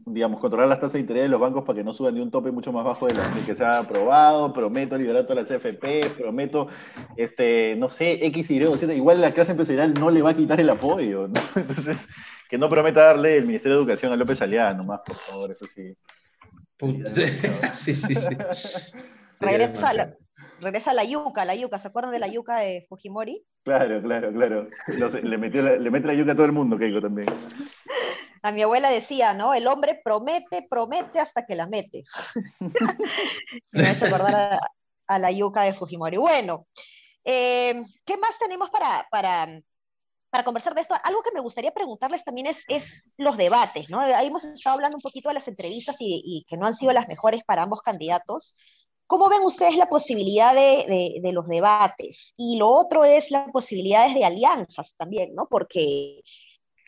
digamos, 0.07 0.41
controlar 0.41 0.69
las 0.69 0.81
tasas 0.81 0.95
de 0.95 1.01
interés 1.01 1.25
de 1.25 1.29
los 1.29 1.41
bancos 1.41 1.65
para 1.65 1.77
que 1.77 1.85
no 1.85 1.93
suban 1.93 2.15
de 2.15 2.23
un 2.23 2.31
tope 2.31 2.51
mucho 2.51 2.73
más 2.73 2.83
bajo 2.83 3.07
de 3.07 3.15
lo 3.15 3.23
que 3.45 3.55
se 3.55 3.63
ha 3.63 3.81
aprobado, 3.81 4.55
prometo 4.55 4.97
liberar 4.97 5.27
todas 5.27 5.51
las 5.51 5.61
CFP, 5.61 6.17
prometo, 6.17 6.69
este, 7.17 7.77
no 7.77 7.91
sé, 7.91 8.25
X, 8.27 8.51
Y, 8.51 8.79
Z, 8.79 8.95
igual 8.95 9.21
la 9.21 9.33
clase 9.33 9.51
empresarial 9.51 9.93
no 9.93 10.11
le 10.11 10.23
va 10.23 10.31
a 10.31 10.37
quitar 10.37 10.61
el 10.61 10.71
apoyo, 10.71 11.27
entonces, 11.55 12.09
que 12.49 12.57
no 12.57 12.71
prometa 12.71 13.03
darle 13.03 13.37
el 13.37 13.47
Ministerio 13.47 13.77
de 13.77 13.83
Educación 13.83 14.13
a 14.13 14.17
López 14.17 14.41
Aliada 14.41 14.73
nomás, 14.73 15.01
por 15.05 15.17
favor, 15.17 15.51
eso 15.51 15.67
sí. 15.67 15.95
Sí, 17.73 17.95
sí, 17.95 18.15
sí. 18.15 18.37
Regresa, 19.41 20.17
regresa 20.61 20.93
la 20.93 21.05
yuca, 21.05 21.45
la 21.45 21.55
yuca, 21.55 21.79
¿se 21.79 21.89
acuerdan 21.89 22.13
de 22.13 22.19
la 22.19 22.29
yuca 22.29 22.59
de 22.59 22.87
Fujimori? 22.89 23.45
Claro, 23.65 24.01
claro, 24.03 24.33
claro. 24.33 24.69
le, 25.23 25.39
metió 25.39 25.63
la, 25.63 25.77
le 25.77 25.91
mete 25.91 26.07
la 26.07 26.15
yuca 26.15 26.33
a 26.33 26.35
todo 26.35 26.47
el 26.47 26.53
mundo, 26.53 26.79
Keiko 26.79 27.01
también. 27.01 27.29
A 28.43 28.53
mi 28.53 28.63
abuela 28.63 28.91
decía, 28.91 29.35
¿no? 29.35 29.55
El 29.55 29.67
hombre 29.67 30.01
promete, 30.05 30.67
promete 30.69 31.19
hasta 31.19 31.45
que 31.45 31.57
la 31.57 31.67
mete. 31.67 32.05
me 33.73 33.87
ha 33.87 33.93
hecho 33.93 34.07
acordar 34.07 34.61
a, 35.09 35.19
la 35.19 35.31
yuca 35.33 35.63
de 35.63 35.75
Fujimori. 35.75 36.17
Bueno, 36.17 36.67
eh, 37.25 37.83
¿qué 38.05 38.17
más 38.19 38.39
tenemos 38.39 38.71
para, 38.71 39.07
para, 39.11 39.61
para 40.31 40.45
conversar 40.45 40.75
de 40.75 40.83
esto, 40.83 40.95
algo 41.03 41.23
que 41.23 41.33
me 41.33 41.41
gustaría 41.41 41.73
preguntarles 41.73 42.23
también 42.25 42.47
es, 42.49 42.59
es 42.69 43.15
los 43.19 43.37
debates, 43.37 43.91
¿no? 43.91 44.01
Ahí 44.01 44.29
hemos 44.29 44.45
estado 44.45 44.75
hablando 44.75 44.97
un 44.97 45.03
poquito 45.03 45.29
de 45.29 45.35
las 45.35 45.49
entrevistas 45.49 45.97
y, 45.99 46.23
y, 46.25 46.45
que 46.45 46.57
no 46.57 46.67
han 46.67 46.75
sido 46.75 46.93
las 46.93 47.09
mejores 47.09 47.43
para 47.45 47.63
ambos 47.63 47.83
candidatos. 47.83 48.55
¿Cómo 49.07 49.29
ven 49.29 49.43
ustedes 49.43 49.77
la 49.77 49.89
posibilidad 49.89 50.53
de, 50.53 51.21
los 51.33 51.47
debates? 51.47 52.35
Y 52.37 52.59
lo 52.59 52.69
otro 52.69 53.05
es 53.05 53.31
las 53.31 53.51
posibilidades 53.53 54.15
de 54.15 54.25
alianzas 54.25 54.95
también, 54.97 55.35
¿no? 55.35 55.47
Porque 55.49 56.23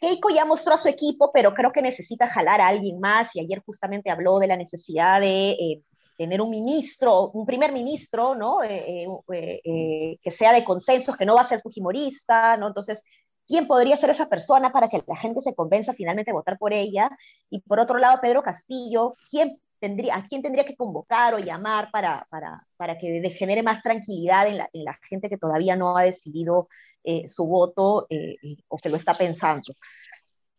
Keiko 0.01 0.29
ya 0.31 0.45
mostró 0.45 0.75
a 0.75 0.79
su 0.79 0.89
equipo, 0.89 1.31
pero 1.33 1.55
creo 1.55 1.71
que 1.71 1.83
necesita 1.83 2.27
jalar 2.27 2.61
a 2.61 2.69
alguien 2.69 2.99
más 2.99 3.35
y 3.37 3.41
ayer 3.41 3.63
justamente 3.65 4.11
habló 4.11 4.39
de 4.41 4.49
la 4.49 4.57
necesidad 4.57 5.21
de 5.21 5.51
eh, 5.51 5.83
tener 6.17 6.41
un 6.41 6.51
ministro, 6.51 7.31
un 7.31 7.47
primer 7.47 7.73
ministro, 7.73 8.35
¿no? 8.35 8.65
Eh, 8.65 9.07
eh, 9.33 10.19
que 10.21 10.31
sea 10.33 10.53
de 10.53 10.65
consensos, 10.65 11.17
que 11.17 11.25
no 11.25 11.37
va 11.37 11.43
a 11.43 11.49
ser 11.49 11.61
fujimorista, 11.61 12.57
¿no? 12.57 12.67
Entonces, 12.67 13.05
¿quién 13.47 13.69
podría 13.69 13.97
ser 13.97 14.11
esa 14.11 14.29
persona 14.29 14.73
para 14.73 14.89
que 14.89 15.05
la 15.07 15.17
gente 15.17 15.41
se 15.41 15.55
convenza 15.55 15.93
finalmente 15.93 16.33
de 16.33 16.37
votar 16.37 16.59
por 16.59 16.73
ella? 16.73 17.11
Y 17.49 17.61
por 17.61 17.79
otro 17.79 17.99
lado, 17.99 18.21
Pedro 18.21 18.43
Castillo, 18.43 19.15
¿quién 19.31 19.61
tendría, 19.79 20.17
¿a 20.17 20.27
quién 20.27 20.43
tendría 20.43 20.65
que 20.65 20.77
convocar 20.77 21.35
o 21.35 21.39
llamar 21.39 21.91
para, 21.91 22.27
para, 22.31 22.67
para 22.77 22.99
que 22.99 23.31
genere 23.31 23.63
más 23.63 23.83
tranquilidad 23.83 24.49
en 24.49 24.59
la, 24.59 24.69
en 24.73 24.85
la, 24.85 24.99
gente 25.09 25.29
que 25.29 25.39
todavía 25.39 25.77
no 25.77 25.97
ha 25.97 26.05
decidido 26.05 26.69
eh, 27.05 27.29
su 27.29 27.47
voto 27.47 28.07
eh, 28.11 28.37
o 28.69 28.79
que 28.79 28.89
lo 28.89 28.97
está 28.97 29.17
pensando? 29.17 29.75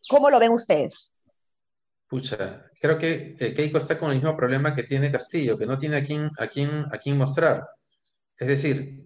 ¿Cómo 0.10 0.30
lo 0.30 0.40
ven 0.40 0.52
ustedes? 0.52 1.14
Pucha, 2.10 2.66
creo 2.82 2.98
que 2.98 3.36
eh, 3.40 3.54
Keiko 3.54 3.78
está 3.78 3.98
con 3.98 4.10
el 4.10 4.16
mismo 4.16 4.36
problema 4.36 4.74
que 4.74 4.84
tiene 4.84 5.12
Castillo, 5.12 5.58
que 5.58 5.68
no 5.68 5.78
tiene 5.78 5.98
a 5.98 6.04
quién, 6.04 6.30
a 6.40 6.48
quién, 6.48 6.86
a 6.92 6.98
quién 6.98 7.18
mostrar. 7.18 7.68
Es 8.36 8.48
decir, 8.48 9.04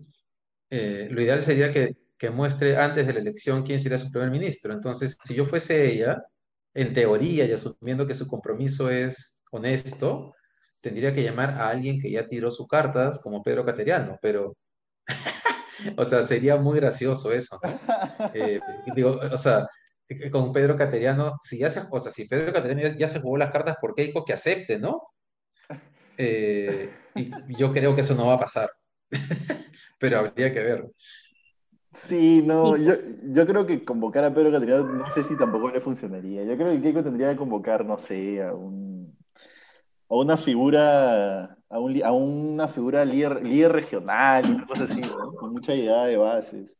eh, 0.70 1.10
lo 1.12 1.22
ideal 1.22 1.42
sería 1.42 1.70
que, 1.72 1.98
que, 2.18 2.30
muestre 2.30 2.78
antes 2.78 3.06
de 3.06 3.14
la 3.14 3.20
elección 3.20 3.64
quién 3.64 3.80
sería 3.80 3.98
su 3.98 4.10
primer 4.10 4.32
ministro. 4.32 4.74
Entonces, 4.74 5.18
si 5.24 5.36
yo 5.36 5.46
fuese 5.46 5.86
ella, 5.92 6.24
en 6.74 6.94
teoría 6.94 7.46
y 7.46 7.52
asumiendo 7.52 8.08
que 8.08 8.16
su 8.16 8.28
compromiso 8.28 8.90
es 8.90 9.44
honesto, 9.52 10.34
tendría 10.82 11.14
que 11.14 11.24
llamar 11.24 11.52
a 11.52 11.70
alguien 11.70 12.00
que 12.00 12.12
ya 12.12 12.28
tiró 12.28 12.52
sus 12.52 12.68
cartas, 12.68 13.20
como 13.20 13.44
Pedro 13.44 13.66
Cateriano, 13.66 14.18
pero, 14.22 14.56
o 15.98 16.04
sea, 16.04 16.24
sería 16.24 16.58
muy 16.58 16.78
gracioso 16.80 17.32
eso, 17.32 17.60
¿no? 17.64 17.80
Eh, 18.34 18.60
digo, 18.96 19.20
o 19.32 19.38
sea, 19.38 19.68
con 20.32 20.52
Pedro 20.52 20.78
Cateriano, 20.78 21.38
si 21.42 21.60
ya 21.60 21.70
se, 21.70 21.84
o 21.90 22.00
sea, 22.00 22.12
si 22.12 22.28
Pedro 22.28 22.54
Cateriano 22.54 22.82
ya, 22.82 22.98
ya 22.98 23.08
se 23.08 23.20
jugó 23.20 23.38
las 23.38 23.52
cartas 23.52 23.78
por 23.80 23.96
Keiko, 23.96 24.26
que 24.26 24.34
acepte, 24.34 24.80
¿no? 24.80 25.02
Eh, 26.18 26.92
y 27.16 27.32
yo 27.58 27.72
creo 27.72 27.96
que 27.96 28.02
eso 28.02 28.16
no 28.16 28.28
va 28.28 28.36
a 28.36 28.40
pasar, 28.40 28.70
pero 30.00 30.20
habría 30.20 30.54
que 30.54 30.60
ver. 30.60 30.86
Sí, 31.94 32.42
no, 32.44 32.76
yo, 32.76 32.94
yo 33.24 33.46
creo 33.46 33.66
que 33.66 33.86
convocar 33.86 34.26
a 34.26 34.34
Pedro 34.34 34.52
Cateriano 34.52 34.84
no 34.84 35.12
sé 35.12 35.24
si 35.24 35.38
tampoco 35.38 35.70
le 35.70 35.80
funcionaría. 35.80 36.44
Yo 36.44 36.58
creo 36.58 36.72
que 36.72 36.82
Keiko 36.82 37.04
tendría 37.04 37.32
que 37.32 37.38
convocar, 37.38 37.86
no 37.86 37.98
sé, 37.98 38.42
a 38.42 38.54
un 38.54 39.16
a 40.10 40.16
una 40.16 40.38
figura, 40.38 41.58
a, 41.70 41.80
un, 41.80 42.04
a 42.04 42.12
una 42.12 42.68
figura 42.68 43.04
líder, 43.04 43.44
líder, 43.44 43.72
regional, 43.72 44.46
una 44.46 44.68
cosa 44.68 44.84
así, 44.84 45.02
¿no? 45.02 45.34
con 45.34 45.54
mucha 45.54 45.74
idea 45.74 46.06
de 46.06 46.18
bases. 46.18 46.78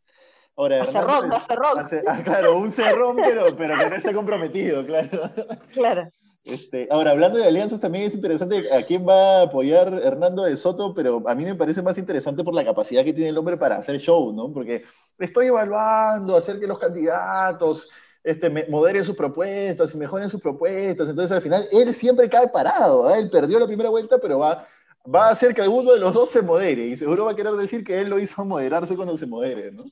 Ahora, 0.56 0.86
cerrón, 0.86 1.30
no 1.30 1.40
cerrón. 1.48 1.80
Hace, 1.80 2.02
ah, 2.08 2.22
claro, 2.24 2.58
un 2.58 2.72
cerrón, 2.72 3.18
pero, 3.24 3.56
pero 3.56 3.76
que 3.76 3.90
no 3.90 3.96
esté 3.96 4.14
comprometido, 4.14 4.86
claro. 4.86 5.32
Claro. 5.74 6.12
Este, 6.46 6.90
ahora, 6.92 7.12
hablando 7.12 7.40
de 7.40 7.46
alianzas, 7.46 7.80
también 7.80 8.06
es 8.06 8.16
interesante 8.16 8.74
a 8.74 8.84
quién 8.84 9.08
va 9.08 9.40
a 9.40 9.42
apoyar 9.44 9.94
Hernando 10.04 10.44
de 10.44 10.58
Soto, 10.58 10.94
pero 10.94 11.24
a 11.26 11.36
mí 11.36 11.46
me 11.46 11.56
parece 11.56 11.82
más 11.82 11.98
interesante 11.98 12.44
por 12.44 12.54
la 12.54 12.66
capacidad 12.66 13.04
que 13.04 13.14
tiene 13.14 13.30
el 13.30 13.38
hombre 13.38 13.56
para 13.56 13.78
hacer 13.78 13.98
show, 13.98 14.34
¿no? 14.34 14.52
Porque 14.52 14.84
estoy 15.20 15.48
evaluando, 15.48 16.36
hacer 16.36 16.60
que 16.60 16.68
los 16.68 16.80
candidatos 16.80 17.88
este, 18.24 18.50
moderen 18.68 19.06
sus 19.06 19.16
propuestas 19.16 19.94
y 19.94 19.98
mejoren 19.98 20.30
sus 20.30 20.42
propuestas. 20.42 21.08
Entonces, 21.08 21.32
al 21.32 21.42
final, 21.42 21.66
él 21.72 21.94
siempre 21.94 22.30
cae 22.30 22.50
parado. 22.50 23.10
¿eh? 23.10 23.20
Él 23.20 23.30
perdió 23.30 23.58
la 23.58 23.68
primera 23.68 23.90
vuelta, 23.90 24.18
pero 24.18 24.40
va, 24.40 24.68
va 25.14 25.28
a 25.28 25.32
hacer 25.32 25.54
que 25.54 25.62
alguno 25.62 25.94
de 25.94 26.00
los 26.00 26.14
dos 26.14 26.30
se 26.30 26.42
modere. 26.42 26.86
Y 26.86 26.98
seguro 26.98 27.26
va 27.26 27.32
a 27.32 27.36
querer 27.36 27.54
decir 27.54 27.86
que 27.86 28.00
él 28.00 28.10
lo 28.10 28.20
hizo 28.20 28.44
moderarse 28.44 28.96
cuando 28.96 29.16
se 29.18 29.28
modere, 29.28 29.72
¿no? 29.72 29.86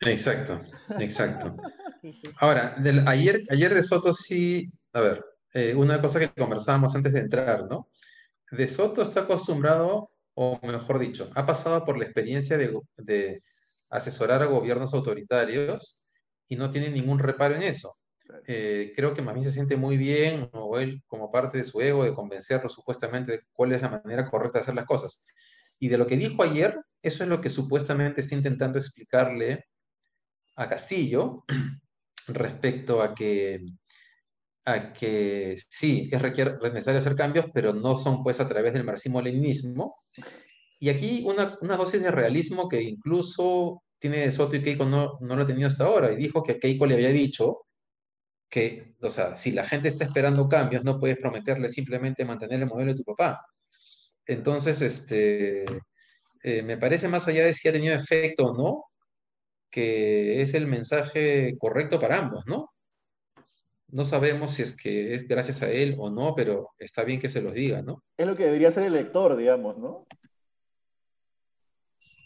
Exacto, 0.00 0.60
exacto. 0.98 1.54
Ahora, 2.40 2.74
del, 2.78 3.06
ayer, 3.06 3.42
ayer 3.50 3.74
de 3.74 3.82
Soto 3.82 4.12
sí, 4.12 4.70
a 4.92 5.00
ver, 5.00 5.24
eh, 5.52 5.74
una 5.74 6.00
cosa 6.00 6.20
que 6.20 6.28
conversábamos 6.28 6.94
antes 6.94 7.12
de 7.12 7.20
entrar, 7.20 7.66
¿no? 7.68 7.88
De 8.50 8.66
Soto 8.66 9.02
está 9.02 9.20
acostumbrado, 9.20 10.10
o 10.34 10.60
mejor 10.62 10.98
dicho, 10.98 11.30
ha 11.34 11.46
pasado 11.46 11.84
por 11.84 11.98
la 11.98 12.04
experiencia 12.04 12.56
de, 12.58 12.78
de 12.96 13.42
asesorar 13.90 14.42
a 14.42 14.46
gobiernos 14.46 14.94
autoritarios 14.94 16.08
y 16.48 16.56
no 16.56 16.70
tiene 16.70 16.90
ningún 16.90 17.18
reparo 17.18 17.54
en 17.56 17.62
eso. 17.62 17.96
Eh, 18.46 18.92
creo 18.94 19.14
que 19.14 19.22
más 19.22 19.34
bien 19.34 19.44
se 19.44 19.52
siente 19.52 19.76
muy 19.76 19.96
bien, 19.96 20.48
o 20.52 20.78
él 20.78 21.02
como 21.06 21.30
parte 21.30 21.58
de 21.58 21.64
su 21.64 21.80
ego, 21.80 22.04
de 22.04 22.14
convencerlo 22.14 22.68
supuestamente 22.68 23.32
de 23.32 23.40
cuál 23.52 23.72
es 23.72 23.82
la 23.82 24.02
manera 24.04 24.28
correcta 24.30 24.58
de 24.58 24.62
hacer 24.62 24.74
las 24.74 24.86
cosas. 24.86 25.24
Y 25.78 25.88
de 25.88 25.98
lo 25.98 26.06
que 26.06 26.16
dijo 26.16 26.42
ayer, 26.42 26.78
eso 27.02 27.24
es 27.24 27.28
lo 27.28 27.40
que 27.40 27.50
supuestamente 27.50 28.20
está 28.20 28.34
intentando 28.34 28.78
explicarle 28.78 29.64
a 30.56 30.68
Castillo 30.68 31.44
respecto 32.28 33.02
a 33.02 33.14
que, 33.14 33.64
que 34.92 35.56
sí, 35.68 36.10
es 36.12 36.22
necesario 36.22 36.98
hacer 36.98 37.16
cambios, 37.16 37.46
pero 37.52 37.72
no 37.72 37.96
son 37.96 38.22
pues 38.22 38.40
a 38.40 38.48
través 38.48 38.72
del 38.72 38.84
marxismo-leninismo. 38.84 39.94
Y 40.78 40.88
aquí 40.88 41.22
una, 41.26 41.58
una 41.60 41.76
dosis 41.76 42.02
de 42.02 42.10
realismo 42.10 42.68
que 42.68 42.82
incluso 42.82 43.82
tiene 43.98 44.30
Soto 44.30 44.56
y 44.56 44.62
Keiko 44.62 44.84
no, 44.86 45.18
no 45.20 45.36
lo 45.36 45.42
ha 45.42 45.46
tenido 45.46 45.68
hasta 45.68 45.84
ahora. 45.84 46.12
Y 46.12 46.16
dijo 46.16 46.42
que 46.42 46.58
Keiko 46.58 46.86
le 46.86 46.94
había 46.94 47.10
dicho 47.10 47.66
que, 48.48 48.94
o 49.00 49.10
sea, 49.10 49.36
si 49.36 49.52
la 49.52 49.64
gente 49.64 49.88
está 49.88 50.04
esperando 50.04 50.48
cambios, 50.48 50.84
no 50.84 50.98
puedes 50.98 51.18
prometerle 51.18 51.68
simplemente 51.68 52.24
mantener 52.24 52.60
el 52.60 52.66
modelo 52.66 52.92
de 52.92 52.98
tu 52.98 53.04
papá. 53.04 53.46
Entonces, 54.26 54.82
este, 54.82 55.64
eh, 56.42 56.62
me 56.62 56.78
parece 56.78 57.08
más 57.08 57.28
allá 57.28 57.44
de 57.44 57.52
si 57.52 57.68
ha 57.68 57.72
tenido 57.72 57.94
efecto 57.94 58.46
o 58.46 58.56
no, 58.56 58.84
que 59.70 60.42
es 60.42 60.54
el 60.54 60.66
mensaje 60.66 61.56
correcto 61.58 62.00
para 62.00 62.18
ambos, 62.18 62.44
¿no? 62.46 62.68
No 63.92 64.04
sabemos 64.04 64.54
si 64.54 64.62
es 64.62 64.76
que 64.76 65.14
es 65.14 65.26
gracias 65.26 65.62
a 65.62 65.70
él 65.70 65.96
o 65.98 66.10
no, 66.10 66.34
pero 66.34 66.70
está 66.78 67.04
bien 67.04 67.20
que 67.20 67.28
se 67.28 67.42
los 67.42 67.54
diga, 67.54 67.82
¿no? 67.82 68.02
Es 68.16 68.26
lo 68.26 68.36
que 68.36 68.44
debería 68.44 68.70
ser 68.70 68.84
el 68.84 68.92
lector, 68.92 69.36
digamos, 69.36 69.78
¿no? 69.78 70.06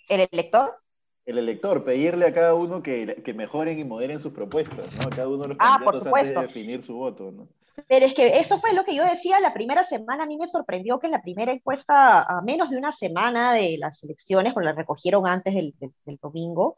¿El 0.09 0.29
elector? 0.31 0.85
el 1.27 1.39
elector, 1.39 1.85
pedirle 1.85 2.27
a 2.27 2.35
cada 2.35 2.55
uno 2.55 2.83
que, 2.83 3.23
que, 3.25 3.33
mejoren 3.33 3.79
y 3.79 3.85
moderen 3.85 4.21
sus 4.21 4.33
propuestas, 4.33 4.93
¿no? 4.93 5.01
A 5.07 5.11
cada 5.11 5.29
uno 5.29 5.45
de 5.45 5.49
los 5.49 5.57
ah, 5.59 5.79
por 5.83 5.97
supuesto. 5.97 6.41
antes 6.41 6.55
de 6.55 6.61
definir 6.61 6.83
su 6.83 6.95
voto, 6.95 7.33
¿no? 7.33 7.49
Pero 7.89 8.07
es 8.07 8.15
que 8.15 8.39
eso 8.39 8.61
fue 8.61 8.73
lo 8.73 8.85
que 8.85 8.95
yo 8.95 9.05
decía 9.05 9.41
la 9.41 9.53
primera 9.53 9.83
semana. 9.85 10.25
A 10.25 10.27
mí 10.27 10.37
me 10.37 10.47
sorprendió 10.47 11.01
que 11.01 11.07
en 11.07 11.13
la 11.13 11.23
primera 11.23 11.53
encuesta, 11.53 12.23
a 12.23 12.43
menos 12.43 12.71
de 12.71 12.77
una 12.77 12.93
semana 12.93 13.53
de 13.53 13.77
las 13.79 14.03
elecciones, 14.05 14.53
porque 14.53 14.67
la 14.67 14.75
recogieron 14.75 15.27
antes 15.27 15.55
del, 15.55 15.75
del, 15.81 15.93
del, 16.05 16.19
domingo, 16.23 16.77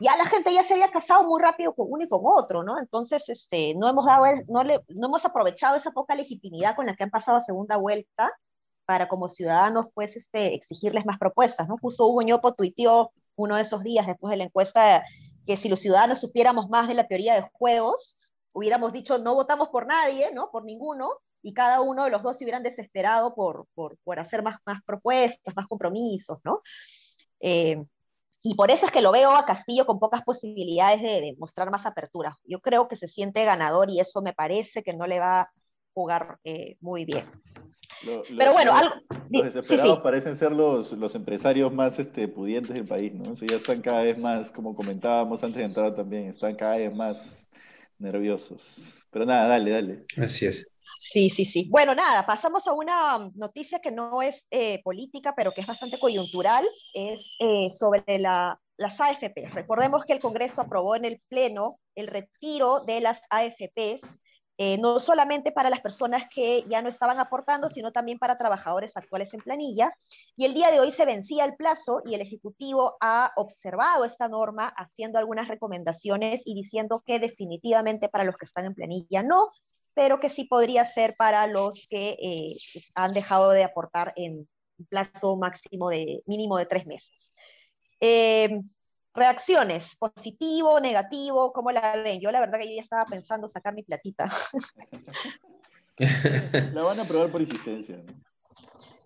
ya 0.00 0.16
la 0.16 0.24
gente 0.26 0.52
ya 0.52 0.62
se 0.62 0.74
había 0.74 0.90
casado 0.90 1.24
muy 1.24 1.40
rápido 1.40 1.74
con 1.74 1.86
uno 1.88 2.04
y 2.04 2.08
con 2.08 2.20
otro, 2.24 2.62
¿no? 2.62 2.78
Entonces, 2.78 3.28
este, 3.28 3.74
no 3.76 3.88
hemos 3.88 4.06
dado, 4.06 4.24
no, 4.48 4.64
le, 4.64 4.80
no 4.88 5.06
hemos 5.06 5.24
aprovechado 5.24 5.76
esa 5.76 5.92
poca 5.92 6.14
legitimidad 6.14 6.74
con 6.76 6.86
la 6.86 6.96
que 6.96 7.04
han 7.04 7.10
pasado 7.10 7.38
a 7.38 7.40
segunda 7.40 7.76
vuelta 7.76 8.32
para 8.86 9.08
como 9.08 9.28
ciudadanos, 9.28 9.86
pues, 9.94 10.16
este, 10.16 10.54
exigirles 10.54 11.06
más 11.06 11.18
propuestas, 11.18 11.68
¿no? 11.68 11.78
Justo 11.78 12.06
Hugo 12.06 12.22
Ñopo 12.22 12.54
tuiteó 12.54 13.12
uno 13.36 13.56
de 13.56 13.62
esos 13.62 13.82
días 13.82 14.06
después 14.06 14.30
de 14.30 14.36
la 14.38 14.44
encuesta 14.44 15.04
que 15.46 15.56
si 15.56 15.68
los 15.68 15.80
ciudadanos 15.80 16.20
supiéramos 16.20 16.68
más 16.68 16.88
de 16.88 16.94
la 16.94 17.06
teoría 17.06 17.34
de 17.34 17.48
juegos, 17.52 18.18
hubiéramos 18.52 18.92
dicho 18.92 19.18
no 19.18 19.34
votamos 19.34 19.68
por 19.68 19.86
nadie, 19.86 20.32
¿no? 20.32 20.50
Por 20.50 20.64
ninguno, 20.64 21.10
y 21.42 21.52
cada 21.52 21.82
uno 21.82 22.04
de 22.04 22.10
los 22.10 22.22
dos 22.22 22.38
se 22.38 22.44
hubieran 22.44 22.62
desesperado 22.62 23.34
por, 23.34 23.66
por, 23.74 23.98
por 24.02 24.18
hacer 24.18 24.42
más, 24.42 24.56
más 24.64 24.82
propuestas, 24.84 25.54
más 25.54 25.66
compromisos, 25.66 26.38
¿no? 26.42 26.62
Eh, 27.40 27.84
y 28.46 28.54
por 28.56 28.70
eso 28.70 28.84
es 28.84 28.92
que 28.92 29.00
lo 29.00 29.10
veo 29.10 29.30
a 29.30 29.46
Castillo 29.46 29.86
con 29.86 29.98
pocas 29.98 30.22
posibilidades 30.22 31.00
de, 31.00 31.22
de, 31.22 31.34
mostrar 31.38 31.70
más 31.70 31.86
apertura. 31.86 32.36
Yo 32.44 32.60
creo 32.60 32.88
que 32.88 32.94
se 32.94 33.08
siente 33.08 33.42
ganador 33.42 33.88
y 33.88 34.00
eso 34.00 34.20
me 34.20 34.34
parece 34.34 34.82
que 34.82 34.92
no 34.92 35.06
le 35.06 35.18
va 35.18 35.40
a 35.40 35.52
jugar 35.94 36.38
eh, 36.44 36.76
muy 36.80 37.06
bien. 37.06 37.24
Lo, 38.04 38.16
lo, 38.18 38.36
Pero 38.36 38.52
bueno, 38.52 38.72
lo, 38.72 38.78
algo, 38.78 38.94
los 39.30 39.44
desesperados 39.44 39.90
sí, 39.90 39.96
sí. 39.96 40.02
parecen 40.02 40.36
ser 40.36 40.52
los, 40.52 40.92
los 40.92 41.14
empresarios 41.14 41.72
más 41.72 41.98
este, 41.98 42.28
pudientes 42.28 42.74
del 42.74 42.86
país, 42.86 43.14
¿no? 43.14 43.32
O 43.32 43.34
sea, 43.34 43.48
ya 43.48 43.56
están 43.56 43.80
cada 43.80 44.02
vez 44.02 44.18
más, 44.18 44.50
como 44.50 44.74
comentábamos 44.74 45.42
antes 45.42 45.60
de 45.60 45.64
entrar 45.64 45.94
también, 45.94 46.28
están 46.28 46.54
cada 46.54 46.76
vez 46.76 46.94
más 46.94 47.48
nerviosos. 47.98 48.94
Pero 49.10 49.24
nada, 49.24 49.48
dale, 49.48 49.70
dale. 49.70 50.04
Así 50.18 50.44
es. 50.44 50.73
Sí, 50.84 51.30
sí, 51.30 51.44
sí. 51.44 51.68
Bueno, 51.70 51.94
nada, 51.94 52.26
pasamos 52.26 52.66
a 52.66 52.72
una 52.72 53.30
noticia 53.34 53.80
que 53.80 53.90
no 53.90 54.22
es 54.22 54.46
eh, 54.50 54.82
política, 54.82 55.34
pero 55.34 55.52
que 55.52 55.62
es 55.62 55.66
bastante 55.66 55.98
coyuntural, 55.98 56.66
es 56.92 57.34
eh, 57.40 57.70
sobre 57.70 58.18
la, 58.18 58.60
las 58.76 59.00
AFPs. 59.00 59.54
Recordemos 59.54 60.04
que 60.04 60.12
el 60.12 60.20
Congreso 60.20 60.60
aprobó 60.60 60.94
en 60.96 61.04
el 61.04 61.20
Pleno 61.28 61.78
el 61.94 62.08
retiro 62.08 62.80
de 62.84 63.00
las 63.00 63.20
AFPs 63.30 64.22
eh, 64.56 64.78
no 64.78 65.00
solamente 65.00 65.50
para 65.50 65.68
las 65.68 65.80
personas 65.80 66.28
que 66.32 66.64
ya 66.68 66.80
no 66.80 66.88
estaban 66.88 67.18
aportando, 67.18 67.70
sino 67.70 67.90
también 67.90 68.20
para 68.20 68.38
trabajadores 68.38 68.96
actuales 68.96 69.34
en 69.34 69.40
planilla. 69.40 69.92
Y 70.36 70.44
el 70.44 70.54
día 70.54 70.70
de 70.70 70.78
hoy 70.78 70.92
se 70.92 71.04
vencía 71.04 71.44
el 71.44 71.56
plazo 71.56 72.02
y 72.04 72.14
el 72.14 72.20
Ejecutivo 72.20 72.96
ha 73.00 73.32
observado 73.34 74.04
esta 74.04 74.28
norma 74.28 74.68
haciendo 74.76 75.18
algunas 75.18 75.48
recomendaciones 75.48 76.42
y 76.44 76.54
diciendo 76.54 77.02
que 77.04 77.18
definitivamente 77.18 78.08
para 78.08 78.22
los 78.22 78.36
que 78.36 78.44
están 78.44 78.66
en 78.66 78.74
planilla 78.74 79.24
no, 79.24 79.48
pero 79.94 80.20
que 80.20 80.28
sí 80.28 80.44
podría 80.44 80.84
ser 80.84 81.14
para 81.16 81.46
los 81.46 81.86
que 81.88 82.16
eh, 82.20 82.56
han 82.94 83.14
dejado 83.14 83.50
de 83.50 83.64
aportar 83.64 84.12
en 84.16 84.48
un 84.78 84.86
plazo 84.86 85.36
máximo 85.36 85.90
de 85.90 86.22
mínimo 86.26 86.58
de 86.58 86.66
tres 86.66 86.86
meses. 86.86 87.32
Eh, 88.00 88.60
Reacciones, 89.16 89.94
positivo, 89.94 90.80
negativo, 90.80 91.52
¿cómo 91.52 91.70
la 91.70 92.02
ven? 92.02 92.20
Yo 92.20 92.32
la 92.32 92.40
verdad 92.40 92.58
que 92.58 92.68
yo 92.68 92.74
ya 92.74 92.82
estaba 92.82 93.06
pensando 93.06 93.46
sacar 93.46 93.72
mi 93.72 93.84
platita. 93.84 94.28
la 96.72 96.82
van 96.82 96.98
a 96.98 97.04
probar 97.04 97.30
por 97.30 97.40
insistencia. 97.40 98.02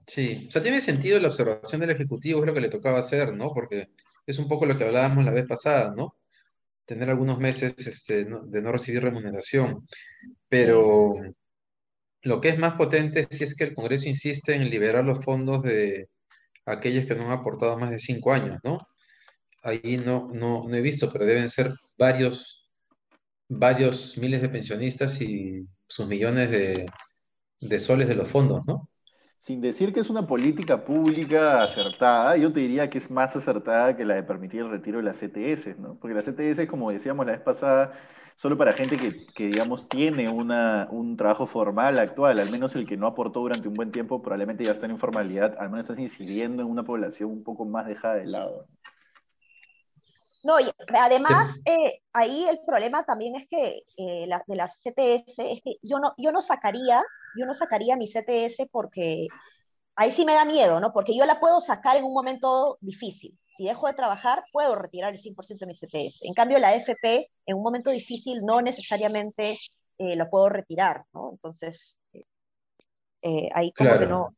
Sí, 0.06 0.46
o 0.48 0.50
sea, 0.50 0.62
tiene 0.62 0.80
sentido 0.80 1.20
la 1.20 1.28
observación 1.28 1.82
del 1.82 1.90
Ejecutivo, 1.90 2.40
es 2.40 2.46
lo 2.46 2.54
que 2.54 2.62
le 2.62 2.70
tocaba 2.70 3.00
hacer, 3.00 3.34
¿no? 3.34 3.52
Porque 3.52 3.90
es 4.26 4.38
un 4.38 4.48
poco 4.48 4.64
lo 4.64 4.78
que 4.78 4.84
hablábamos 4.84 5.26
la 5.26 5.30
vez 5.30 5.46
pasada, 5.46 5.92
¿no? 5.94 6.16
Tener 6.88 7.08
algunos 7.10 7.38
meses 7.38 7.86
este, 7.86 8.24
de 8.24 8.62
no 8.62 8.72
recibir 8.72 9.04
remuneración. 9.04 9.86
Pero 10.48 11.14
lo 12.22 12.40
que 12.40 12.48
es 12.48 12.58
más 12.58 12.74
potente 12.74 13.28
si 13.30 13.44
es 13.44 13.54
que 13.54 13.64
el 13.64 13.74
Congreso 13.74 14.08
insiste 14.08 14.54
en 14.56 14.68
liberar 14.68 15.04
los 15.04 15.24
fondos 15.24 15.62
de 15.62 16.08
aquellos 16.66 17.06
que 17.06 17.14
no 17.14 17.26
han 17.26 17.38
aportado 17.38 17.78
más 17.78 17.90
de 17.90 18.00
cinco 18.00 18.32
años, 18.32 18.58
¿no? 18.64 18.78
ahí 19.62 19.98
no, 19.98 20.30
no, 20.32 20.72
he 20.74 20.80
visto, 20.80 21.10
pero 21.12 21.26
deben 21.26 21.48
ser 21.48 21.74
varios, 21.96 22.68
varios 23.48 24.16
miles 24.18 24.42
de 24.42 24.48
pensionistas 24.48 25.20
y 25.20 25.66
sus 25.88 26.06
millones 26.06 26.50
de, 26.50 27.78
soles 27.78 28.08
de 28.08 28.14
los 28.14 28.28
fondos, 28.28 28.64
¿no? 28.66 28.88
Sin 29.38 29.60
decir 29.60 29.92
que 29.92 30.00
es 30.00 30.10
una 30.10 30.26
política 30.26 30.84
pública 30.84 31.62
acertada, 31.62 32.36
yo 32.36 32.52
te 32.52 32.60
diría 32.60 32.90
que 32.90 32.98
es 32.98 33.10
más 33.10 33.36
acertada 33.36 33.96
que 33.96 34.04
la 34.04 34.16
de 34.16 34.24
permitir 34.24 34.60
el 34.60 34.70
retiro 34.70 34.98
de 34.98 35.04
las 35.04 35.18
CTS, 35.18 35.78
¿no? 35.78 35.94
Porque 35.94 36.14
las 36.14 36.24
CTS, 36.24 36.66
como 36.66 36.90
decíamos 36.90 37.24
la 37.24 37.32
vez 37.32 37.40
pasada, 37.40 37.92
solo 38.34 38.58
para 38.58 38.72
gente 38.72 38.96
que, 38.96 39.26
que, 39.34 39.46
digamos, 39.46 39.88
tiene 39.88 40.28
una, 40.28 40.88
un 40.90 41.16
trabajo 41.16 41.46
formal 41.46 41.98
actual, 41.98 42.40
al 42.40 42.50
menos 42.50 42.74
el 42.74 42.86
que 42.86 42.96
no 42.96 43.06
aportó 43.06 43.40
durante 43.40 43.68
un 43.68 43.74
buen 43.74 43.92
tiempo, 43.92 44.22
probablemente 44.22 44.64
ya 44.64 44.72
está 44.72 44.86
en 44.86 44.92
informalidad, 44.92 45.56
al 45.58 45.70
menos 45.70 45.84
estás 45.84 45.98
incidiendo 45.98 46.62
en 46.62 46.68
una 46.68 46.82
población 46.82 47.30
un 47.30 47.44
poco 47.44 47.64
más 47.64 47.86
dejada 47.86 48.14
de 48.16 48.26
lado. 48.26 48.66
No, 50.44 50.60
y 50.60 50.70
además, 50.96 51.60
eh, 51.64 52.00
ahí 52.12 52.46
el 52.48 52.60
problema 52.64 53.04
también 53.04 53.34
es 53.34 53.48
que 53.48 53.82
eh, 53.96 54.26
la, 54.28 54.42
de 54.46 54.56
las 54.56 54.80
CTS, 54.80 55.38
es 55.38 55.60
que 55.62 55.78
yo 55.82 55.98
no, 55.98 56.14
yo 56.16 56.30
no 56.30 56.40
sacaría, 56.40 57.02
yo 57.36 57.46
no 57.46 57.54
sacaría 57.54 57.96
mi 57.96 58.08
CTS 58.08 58.68
porque 58.70 59.26
ahí 59.96 60.12
sí 60.12 60.24
me 60.24 60.34
da 60.34 60.44
miedo, 60.44 60.80
¿no? 60.80 60.92
Porque 60.92 61.16
yo 61.16 61.26
la 61.26 61.40
puedo 61.40 61.60
sacar 61.60 61.96
en 61.96 62.04
un 62.04 62.12
momento 62.12 62.78
difícil. 62.80 63.38
Si 63.56 63.64
dejo 63.64 63.88
de 63.88 63.94
trabajar, 63.94 64.44
puedo 64.52 64.76
retirar 64.76 65.12
el 65.12 65.20
100% 65.20 65.58
de 65.58 65.66
mi 65.66 65.74
CTS. 65.74 66.26
En 66.26 66.34
cambio, 66.34 66.58
la 66.58 66.74
FP, 66.74 67.30
en 67.46 67.56
un 67.56 67.62
momento 67.62 67.90
difícil, 67.90 68.42
no 68.44 68.62
necesariamente 68.62 69.58
eh, 69.98 70.14
lo 70.16 70.30
puedo 70.30 70.48
retirar, 70.48 71.04
¿no? 71.12 71.30
Entonces, 71.32 71.98
ahí 73.52 73.72
como 73.72 73.98
que 73.98 74.06
no, 74.06 74.34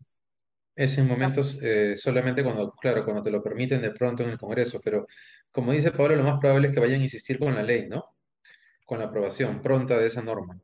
es 0.74 0.96
en 0.96 1.06
momentos 1.08 1.58
solamente 1.96 2.42
cuando, 2.42 2.72
claro, 2.72 3.04
cuando 3.04 3.22
te 3.22 3.30
lo 3.30 3.42
permiten 3.42 3.82
de 3.82 3.90
pronto 3.90 4.22
en 4.22 4.30
el 4.30 4.38
Congreso, 4.38 4.80
pero 4.82 5.06
como 5.50 5.72
dice 5.72 5.92
Pablo, 5.92 6.16
lo 6.16 6.24
más 6.24 6.38
probable 6.40 6.68
es 6.68 6.74
que 6.74 6.80
vayan 6.80 7.00
a 7.00 7.04
insistir 7.04 7.38
con 7.38 7.54
la 7.54 7.62
ley, 7.62 7.88
¿no? 7.88 8.14
Con 8.86 9.00
la 9.00 9.06
aprobación 9.06 9.60
pronta 9.62 9.98
de 9.98 10.06
esa 10.06 10.22
norma. 10.22 10.58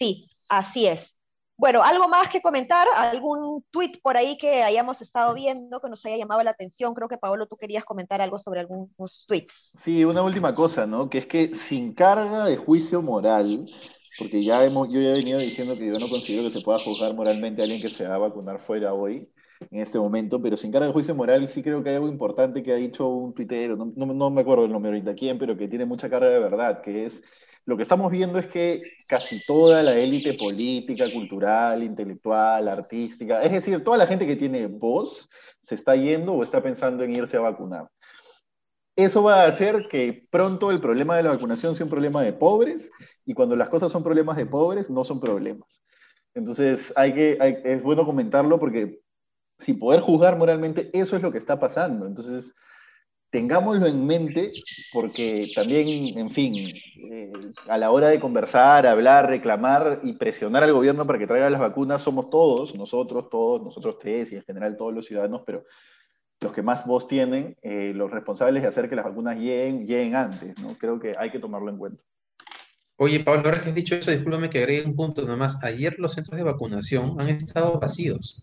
Sí, 0.00 0.30
así 0.48 0.86
es. 0.86 1.20
Bueno, 1.58 1.82
¿algo 1.82 2.08
más 2.08 2.30
que 2.30 2.40
comentar? 2.40 2.88
¿Algún 2.96 3.62
tweet 3.70 4.00
por 4.02 4.16
ahí 4.16 4.38
que 4.38 4.62
hayamos 4.62 5.02
estado 5.02 5.34
viendo 5.34 5.78
que 5.78 5.90
nos 5.90 6.06
haya 6.06 6.16
llamado 6.16 6.42
la 6.42 6.52
atención? 6.52 6.94
Creo 6.94 7.06
que, 7.06 7.18
Pablo, 7.18 7.46
tú 7.46 7.58
querías 7.58 7.84
comentar 7.84 8.22
algo 8.22 8.38
sobre 8.38 8.60
algunos 8.60 9.26
tweets. 9.28 9.74
Sí, 9.78 10.02
una 10.06 10.22
última 10.22 10.54
cosa, 10.54 10.86
¿no? 10.86 11.10
Que 11.10 11.18
es 11.18 11.26
que 11.26 11.54
sin 11.54 11.92
carga 11.92 12.46
de 12.46 12.56
juicio 12.56 13.02
moral, 13.02 13.66
porque 14.18 14.42
ya 14.42 14.64
hemos, 14.64 14.88
yo 14.88 15.02
ya 15.02 15.10
he 15.10 15.18
venido 15.18 15.38
diciendo 15.38 15.76
que 15.76 15.86
yo 15.86 15.98
no 15.98 16.08
considero 16.08 16.44
que 16.44 16.58
se 16.58 16.62
pueda 16.62 16.78
juzgar 16.78 17.12
moralmente 17.12 17.60
a 17.60 17.64
alguien 17.64 17.82
que 17.82 17.90
se 17.90 18.08
va 18.08 18.14
a 18.14 18.18
vacunar 18.18 18.58
fuera 18.58 18.94
hoy, 18.94 19.30
en 19.70 19.80
este 19.82 19.98
momento, 19.98 20.40
pero 20.40 20.56
sin 20.56 20.72
carga 20.72 20.86
de 20.86 20.94
juicio 20.94 21.14
moral 21.14 21.46
sí 21.46 21.62
creo 21.62 21.82
que 21.82 21.90
hay 21.90 21.96
algo 21.96 22.08
importante 22.08 22.62
que 22.62 22.72
ha 22.72 22.76
dicho 22.76 23.06
un 23.06 23.34
tuitero, 23.34 23.76
no, 23.76 24.06
no, 24.06 24.30
me 24.30 24.40
acuerdo 24.40 24.64
el 24.64 24.72
nombre 24.72 24.92
ahorita 24.92 25.14
quién, 25.14 25.38
pero 25.38 25.58
que 25.58 25.68
tiene 25.68 25.84
mucha 25.84 26.08
carga 26.08 26.30
de 26.30 26.38
verdad, 26.38 26.80
que 26.80 27.04
es 27.04 27.22
lo 27.66 27.76
que 27.76 27.82
estamos 27.82 28.10
viendo 28.10 28.38
es 28.38 28.46
que 28.46 28.82
casi 29.06 29.44
toda 29.44 29.82
la 29.82 29.94
élite 29.94 30.34
política, 30.34 31.12
cultural, 31.12 31.82
intelectual, 31.82 32.68
artística, 32.68 33.42
es 33.42 33.52
decir, 33.52 33.84
toda 33.84 33.98
la 33.98 34.06
gente 34.06 34.26
que 34.26 34.36
tiene 34.36 34.66
voz, 34.66 35.28
se 35.60 35.74
está 35.74 35.94
yendo 35.94 36.32
o 36.32 36.42
está 36.42 36.62
pensando 36.62 37.04
en 37.04 37.14
irse 37.14 37.36
a 37.36 37.40
vacunar. 37.40 37.88
Eso 38.96 39.22
va 39.22 39.42
a 39.42 39.46
hacer 39.46 39.88
que 39.88 40.24
pronto 40.30 40.70
el 40.70 40.80
problema 40.80 41.16
de 41.16 41.22
la 41.22 41.30
vacunación 41.30 41.74
sea 41.74 41.84
un 41.84 41.90
problema 41.90 42.22
de 42.22 42.32
pobres 42.32 42.90
y 43.24 43.34
cuando 43.34 43.56
las 43.56 43.68
cosas 43.68 43.92
son 43.92 44.02
problemas 44.02 44.36
de 44.36 44.46
pobres, 44.46 44.90
no 44.90 45.04
son 45.04 45.20
problemas. 45.20 45.82
Entonces, 46.34 46.92
hay 46.96 47.14
que, 47.14 47.62
es 47.64 47.82
bueno 47.82 48.04
comentarlo 48.04 48.58
porque 48.58 49.00
sin 49.58 49.78
poder 49.78 50.00
juzgar 50.00 50.36
moralmente, 50.36 50.90
eso 50.92 51.16
es 51.16 51.22
lo 51.22 51.30
que 51.30 51.38
está 51.38 51.58
pasando. 51.58 52.06
Entonces, 52.06 52.54
tengámoslo 53.30 53.86
en 53.86 54.06
mente 54.06 54.50
porque 54.92 55.50
también, 55.54 56.18
en 56.18 56.30
fin, 56.30 56.74
eh, 57.12 57.32
a 57.68 57.78
la 57.78 57.90
hora 57.90 58.08
de 58.08 58.20
conversar, 58.20 58.86
hablar, 58.86 59.28
reclamar 59.28 60.00
y 60.02 60.14
presionar 60.14 60.64
al 60.64 60.72
gobierno 60.72 61.06
para 61.06 61.18
que 61.18 61.26
traiga 61.26 61.48
las 61.50 61.60
vacunas, 61.60 62.02
somos 62.02 62.28
todos, 62.30 62.74
nosotros, 62.76 63.28
todos, 63.30 63.62
nosotros 63.62 63.98
tres 63.98 64.32
y 64.32 64.36
en 64.36 64.42
general 64.42 64.76
todos 64.76 64.92
los 64.92 65.06
ciudadanos, 65.06 65.42
pero 65.46 65.64
los 66.40 66.52
que 66.52 66.62
más 66.62 66.84
voz 66.86 67.06
tienen, 67.06 67.56
eh, 67.62 67.92
los 67.94 68.10
responsables 68.10 68.62
de 68.62 68.68
hacer 68.68 68.88
que 68.88 68.96
las 68.96 69.04
vacunas 69.04 69.36
lleguen, 69.36 69.86
lleguen 69.86 70.16
antes, 70.16 70.58
¿no? 70.58 70.76
Creo 70.78 70.98
que 70.98 71.12
hay 71.16 71.30
que 71.30 71.38
tomarlo 71.38 71.70
en 71.70 71.78
cuenta. 71.78 72.02
Oye, 72.96 73.20
Pablo, 73.20 73.42
ahora 73.46 73.60
que 73.60 73.70
has 73.70 73.74
dicho 73.74 73.94
eso, 73.94 74.10
discúlpame 74.10 74.50
que 74.50 74.58
agregue 74.58 74.86
un 74.86 74.94
punto 74.94 75.22
nomás. 75.22 75.62
Ayer 75.64 75.98
los 75.98 76.12
centros 76.12 76.36
de 76.36 76.44
vacunación 76.44 77.18
han 77.18 77.28
estado 77.28 77.78
vacíos. 77.78 78.42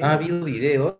Ha 0.00 0.12
habido 0.12 0.44
videos, 0.44 0.96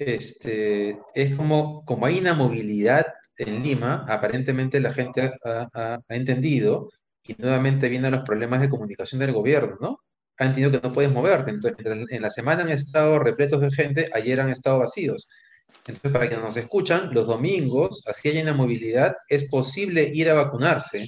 este, 0.00 0.98
es 1.14 1.36
como, 1.36 1.84
como 1.84 2.06
hay 2.06 2.18
una 2.18 2.34
movilidad 2.34 3.06
en 3.36 3.62
Lima, 3.62 4.06
aparentemente 4.08 4.80
la 4.80 4.92
gente 4.92 5.32
ha, 5.44 6.00
entendido 6.08 6.90
y 7.26 7.34
nuevamente 7.38 7.88
vienen 7.88 8.12
los 8.12 8.22
problemas 8.22 8.60
de 8.60 8.68
comunicación 8.68 9.20
del 9.20 9.32
gobierno, 9.32 9.76
¿no? 9.80 10.00
Han 10.38 10.48
entendido 10.48 10.72
que 10.80 10.86
no 10.86 10.92
puedes 10.92 11.12
moverte. 11.12 11.50
Entonces, 11.50 11.86
en 12.10 12.22
la 12.22 12.30
semana 12.30 12.62
han 12.62 12.70
estado 12.70 13.18
repletos 13.18 13.60
de 13.60 13.70
gente, 13.70 14.08
ayer 14.14 14.40
han 14.40 14.50
estado 14.50 14.78
vacíos. 14.80 15.28
Entonces, 15.86 16.12
para 16.12 16.28
quienes 16.28 16.44
nos 16.44 16.56
escuchan, 16.56 17.12
los 17.12 17.26
domingos, 17.26 18.04
así 18.06 18.28
hay 18.28 18.38
una 18.42 18.54
movilidad, 18.54 19.14
es 19.28 19.48
posible 19.50 20.10
ir 20.12 20.30
a 20.30 20.34
vacunarse 20.34 21.06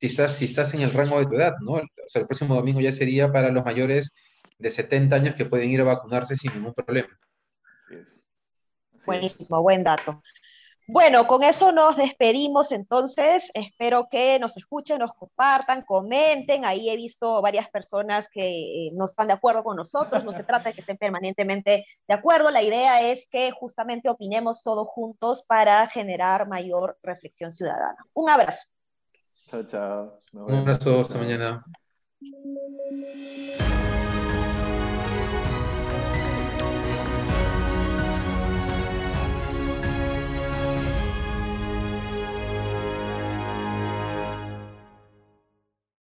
si 0.00 0.06
estás, 0.06 0.36
si 0.36 0.46
estás 0.46 0.72
en 0.74 0.80
el 0.80 0.92
rango 0.92 1.18
de 1.18 1.26
tu 1.26 1.34
edad, 1.34 1.54
¿no? 1.60 1.72
O 1.72 1.82
sea, 2.06 2.22
el 2.22 2.28
próximo 2.28 2.54
domingo 2.54 2.80
ya 2.80 2.92
sería 2.92 3.30
para 3.30 3.50
los 3.50 3.64
mayores 3.64 4.14
de 4.58 4.70
70 4.70 5.16
años 5.16 5.34
que 5.34 5.44
pueden 5.44 5.70
ir 5.70 5.80
a 5.82 5.84
vacunarse 5.84 6.36
sin 6.36 6.52
ningún 6.54 6.74
problema. 6.74 7.08
Buenísimo, 9.06 9.62
buen 9.62 9.84
dato. 9.84 10.22
Bueno, 10.92 11.28
con 11.28 11.44
eso 11.44 11.70
nos 11.70 11.96
despedimos 11.96 12.72
entonces. 12.72 13.48
Espero 13.54 14.08
que 14.10 14.40
nos 14.40 14.56
escuchen, 14.56 14.98
nos 14.98 15.14
compartan, 15.14 15.82
comenten. 15.82 16.64
Ahí 16.64 16.90
he 16.90 16.96
visto 16.96 17.40
varias 17.40 17.70
personas 17.70 18.28
que 18.28 18.88
eh, 18.88 18.90
no 18.94 19.04
están 19.04 19.28
de 19.28 19.34
acuerdo 19.34 19.62
con 19.62 19.76
nosotros. 19.76 20.24
No 20.24 20.32
se 20.32 20.42
trata 20.42 20.70
de 20.70 20.74
que 20.74 20.80
estén 20.80 20.96
permanentemente 20.96 21.86
de 22.08 22.14
acuerdo. 22.14 22.50
La 22.50 22.62
idea 22.62 23.08
es 23.08 23.28
que 23.30 23.52
justamente 23.52 24.08
opinemos 24.08 24.64
todos 24.64 24.88
juntos 24.88 25.44
para 25.46 25.86
generar 25.86 26.48
mayor 26.48 26.98
reflexión 27.04 27.52
ciudadana. 27.52 28.04
Un 28.12 28.28
abrazo. 28.28 28.66
Chao, 29.48 29.62
chao. 29.62 30.20
Un 30.32 30.54
abrazo, 30.54 31.00
hasta 31.00 31.18
mañana. 31.18 31.64